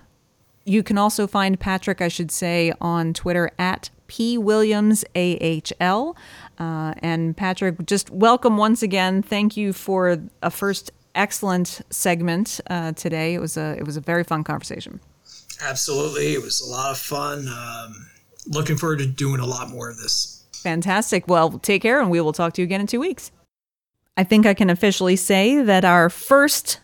[0.65, 6.17] you can also find Patrick, I should say, on Twitter at P Williams AHL.
[6.59, 9.23] Uh, and Patrick, just welcome once again.
[9.23, 13.35] Thank you for a first excellent segment uh, today.
[13.35, 15.01] It was a it was a very fun conversation.
[15.63, 17.49] Absolutely, it was a lot of fun.
[17.49, 18.07] Um,
[18.47, 20.45] looking forward to doing a lot more of this.
[20.63, 21.29] Fantastic.
[21.29, 23.31] Well, take care, and we will talk to you again in two weeks.
[24.17, 26.81] I think I can officially say that our first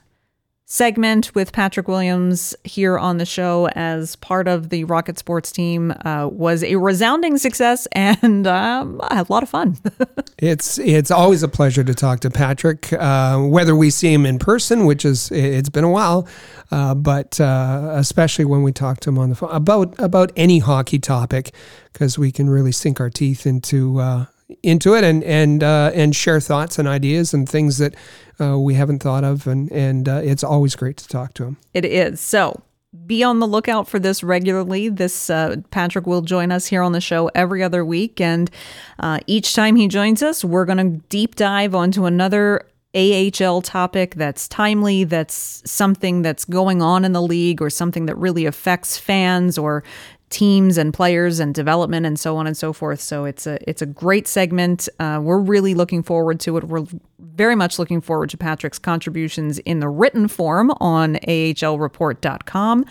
[0.71, 5.93] segment with Patrick Williams here on the show as part of the Rocket Sports team
[6.05, 9.77] uh, was a resounding success and um, a lot of fun.
[10.39, 14.39] it's it's always a pleasure to talk to Patrick, uh, whether we see him in
[14.39, 16.29] person, which is it's been a while,
[16.71, 20.61] uh, but uh, especially when we talk to him on the phone about about any
[20.61, 21.53] hockey topic,
[21.93, 24.27] because we can really sink our teeth into uh,
[24.63, 27.95] into it and and uh, and share thoughts and ideas and things that
[28.41, 31.57] uh, we haven't thought of and and uh, it's always great to talk to him.
[31.75, 32.63] It is so.
[33.07, 34.89] Be on the lookout for this regularly.
[34.89, 38.51] This uh, Patrick will join us here on the show every other week, and
[38.99, 44.17] uh, each time he joins us, we're going to deep dive onto another AHL topic
[44.17, 48.99] that's timely, that's something that's going on in the league or something that really affects
[48.99, 49.85] fans or
[50.31, 53.01] teams and players and development and so on and so forth.
[53.01, 54.89] So it's a it's a great segment.
[54.99, 56.65] Uh, we're really looking forward to it.
[56.65, 56.87] We're
[57.19, 62.85] very much looking forward to Patrick's contributions in the written form on ahlreport.com,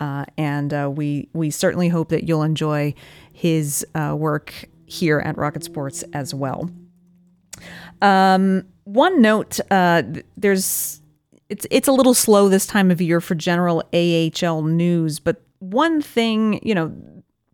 [0.00, 2.94] uh, and uh, we we certainly hope that you'll enjoy
[3.32, 6.70] his uh, work here at Rocket Sports as well.
[8.00, 10.02] Um, one note: uh,
[10.36, 11.02] there's
[11.50, 16.00] it's it's a little slow this time of year for general AHL news, but one
[16.00, 16.94] thing, you know,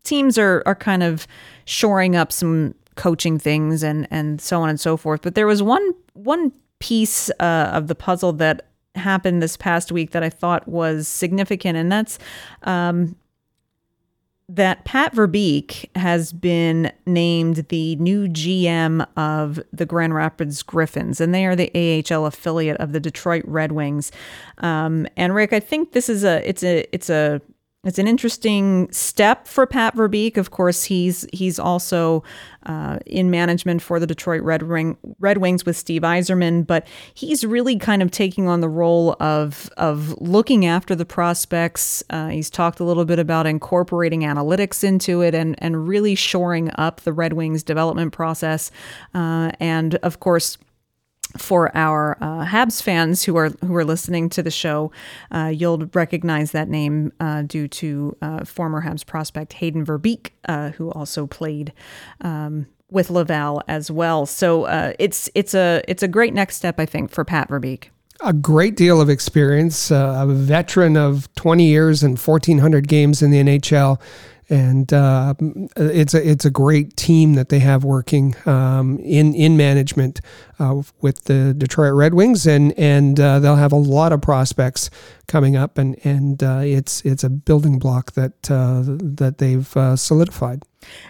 [0.05, 1.27] teams are are kind of
[1.65, 5.23] shoring up some coaching things and and so on and so forth.
[5.23, 10.11] But there was one one piece uh, of the puzzle that happened this past week
[10.11, 12.19] that I thought was significant, and that's
[12.65, 13.17] um,
[14.49, 21.35] that Pat Verbeek has been named the new GM of the Grand Rapids Griffins, and
[21.35, 21.71] they are the
[22.11, 24.13] AHL affiliate of the Detroit Red Wings.
[24.59, 27.41] Um, and Rick, I think this is a it's a it's a
[27.85, 30.37] it's an interesting step for Pat Verbeek.
[30.37, 32.23] Of course, he's he's also
[32.65, 37.45] uh, in management for the Detroit Red, Ring, Red Wings with Steve Yzerman, but he's
[37.45, 42.05] really kind of taking on the role of of looking after the prospects.
[42.09, 46.71] Uh, he's talked a little bit about incorporating analytics into it and and really shoring
[46.77, 48.71] up the Red Wings development process,
[49.13, 50.57] uh, and of course
[51.37, 54.93] for our uh, Habs fans who are who are listening to the show,
[55.31, 60.71] uh, you'll recognize that name uh, due to uh, former Habs prospect Hayden Verbeek, uh,
[60.71, 61.73] who also played
[62.21, 64.27] um, with Laval as well.
[64.27, 67.89] So uh, it's it's a it's a great next step, I think, for Pat Verbeek.
[68.25, 73.43] A great deal of experience, a veteran of 20 years and 1,400 games in the
[73.43, 74.01] NHL
[74.53, 75.33] and uh,
[75.77, 80.21] it's a it's a great team that they have working um, in in management
[80.63, 84.91] uh, with the Detroit Red Wings, and and uh, they'll have a lot of prospects
[85.27, 89.97] coming up, and and uh, it's it's a building block that uh, that they've uh,
[89.97, 90.63] solidified.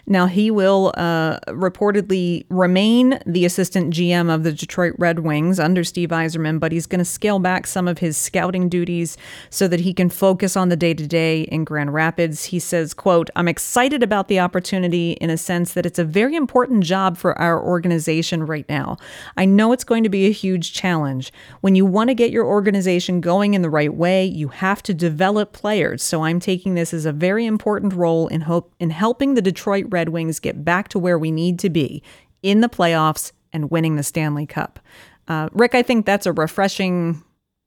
[0.06, 5.84] Now, he will uh, reportedly remain the assistant GM of the Detroit Red Wings under
[5.84, 9.16] Steve Yzerman, but he's going to scale back some of his scouting duties
[9.50, 12.44] so that he can focus on the day to day in Grand Rapids.
[12.44, 16.36] He says, quote, I'm excited about the opportunity in a sense that it's a very
[16.36, 18.96] important job for our organization right now.
[19.44, 21.32] Know it's going to be a huge challenge.
[21.60, 24.94] When you want to get your organization going in the right way, you have to
[24.94, 26.02] develop players.
[26.02, 29.86] So I'm taking this as a very important role in hope in helping the Detroit
[29.88, 32.02] Red Wings get back to where we need to be
[32.42, 34.78] in the playoffs and winning the Stanley Cup.
[35.28, 37.22] Uh, Rick, I think that's a refreshing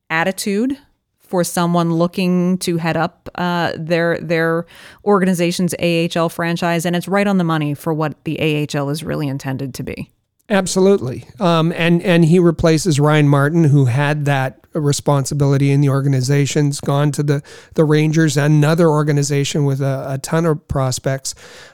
[0.09, 0.77] attitude
[1.17, 4.65] for someone looking to head up uh, their their
[5.03, 9.27] organization's AHL franchise, and it's right on the money for what the AHL is really
[9.27, 10.11] intended to be.
[10.47, 16.79] Absolutely, um, and and he replaces Ryan Martin, who had that responsibility in the organization's
[16.79, 17.41] gone to the
[17.73, 21.33] the Rangers, another organization with a, a ton of prospects.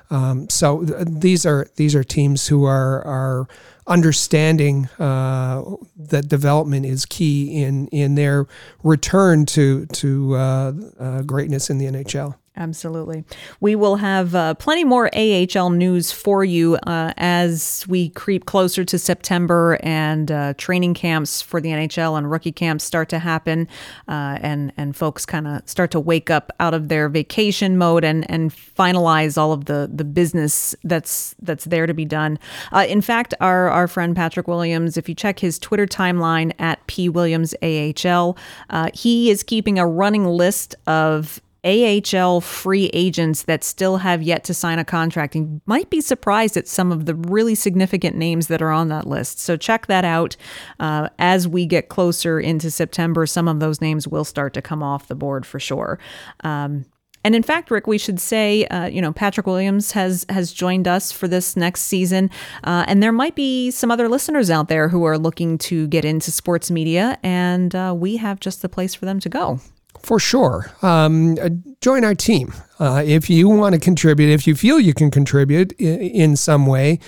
[0.09, 3.47] Um, so th- these are these are teams who are are
[3.87, 5.63] understanding uh,
[5.97, 8.47] that development is key in in their
[8.83, 12.35] return to to uh, uh, greatness in the NHL.
[12.61, 13.23] Absolutely.
[13.59, 18.85] We will have uh, plenty more AHL news for you uh, as we creep closer
[18.85, 23.67] to September and uh, training camps for the NHL and rookie camps start to happen,
[24.07, 28.03] uh, and and folks kind of start to wake up out of their vacation mode
[28.03, 32.37] and and finalize all of the the business that's that's there to be done.
[32.71, 36.85] Uh, in fact, our our friend Patrick Williams, if you check his Twitter timeline at
[36.85, 38.37] p williams ahl,
[38.69, 44.43] uh, he is keeping a running list of AHL free agents that still have yet
[44.45, 45.35] to sign a contract.
[45.35, 49.07] And might be surprised at some of the really significant names that are on that
[49.07, 49.39] list.
[49.39, 50.35] So check that out.
[50.79, 54.81] Uh, as we get closer into September, some of those names will start to come
[54.81, 55.99] off the board for sure.
[56.43, 56.85] Um,
[57.23, 60.87] and in fact, Rick, we should say, uh, you know, Patrick Williams has has joined
[60.87, 62.31] us for this next season,
[62.63, 66.03] uh, and there might be some other listeners out there who are looking to get
[66.03, 69.59] into sports media, and uh, we have just the place for them to go.
[69.99, 70.71] For sure.
[70.81, 72.53] Um, uh, join our team.
[72.79, 76.99] Uh, if you want to contribute, if you feel you can contribute in, some way,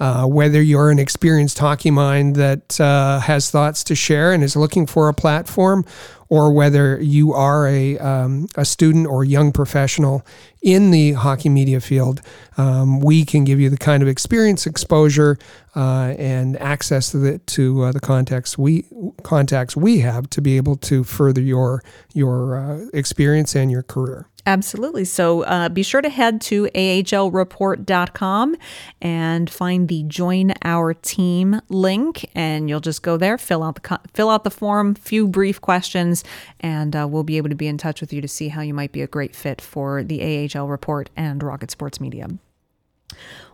[0.00, 4.56] uh, whether you're an experienced hockey mind that uh, has thoughts to share and is
[4.56, 5.84] looking for a platform,
[6.28, 10.26] or whether you are a, um, a student or young professional
[10.62, 12.20] in the hockey media field,
[12.56, 15.38] um, we can give you the kind of experience, exposure,
[15.74, 18.84] uh, and access to the to uh, the contacts we
[19.22, 21.82] contacts we have to be able to further your
[22.12, 24.26] your uh, experience and your career.
[24.46, 25.04] Absolutely.
[25.04, 28.56] So uh, be sure to head to ahlreport.com
[29.00, 34.00] and find the join our team link, and you'll just go there, fill out the
[34.14, 36.24] fill out the form, few brief questions,
[36.60, 38.74] and uh, we'll be able to be in touch with you to see how you
[38.74, 40.20] might be a great fit for the
[40.54, 42.28] AHL report and Rocket Sports Media.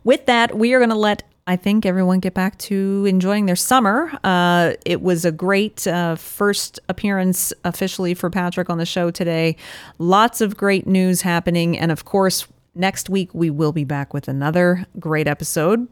[0.05, 3.55] With that, we are going to let I think everyone get back to enjoying their
[3.55, 4.11] summer.
[4.25, 9.57] Uh, it was a great uh, first appearance officially for Patrick on the show today.
[9.99, 11.79] Lots of great news happening.
[11.79, 15.87] And of course, next week we will be back with another great episode.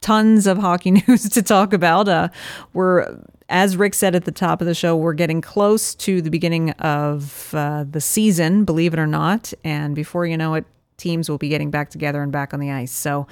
[0.00, 2.08] Tons of hockey news to talk about.
[2.08, 2.28] Uh,
[2.72, 3.16] we're,
[3.50, 6.70] as Rick said at the top of the show, we're getting close to the beginning
[6.72, 9.52] of uh, the season, believe it or not.
[9.64, 10.64] And before you know it,
[10.96, 12.92] teams will be getting back together and back on the ice.
[12.92, 13.26] So,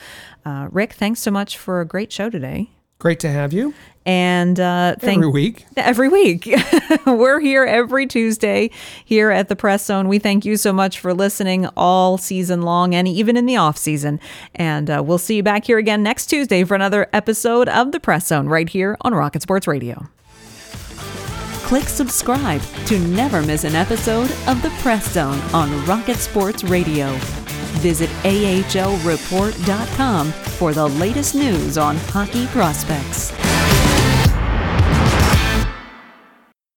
[0.45, 2.71] uh, Rick, thanks so much for a great show today.
[2.99, 3.75] Great to have you.
[4.05, 5.67] And uh, thank Every week.
[5.77, 6.49] Every week.
[7.07, 8.71] We're here every Tuesday
[9.05, 10.09] here at the Press Zone.
[10.09, 13.77] We thank you so much for listening all season long and even in the off
[13.77, 14.19] season.
[14.55, 18.01] And uh, we'll see you back here again next Tuesday for another episode of the
[18.01, 20.09] Press Zone right here on Rocket Sports Radio.
[21.65, 27.15] Click subscribe to never miss an episode of the Press Zone on Rocket Sports Radio.
[27.79, 33.33] Visit ahlreport.com for the latest news on hockey prospects.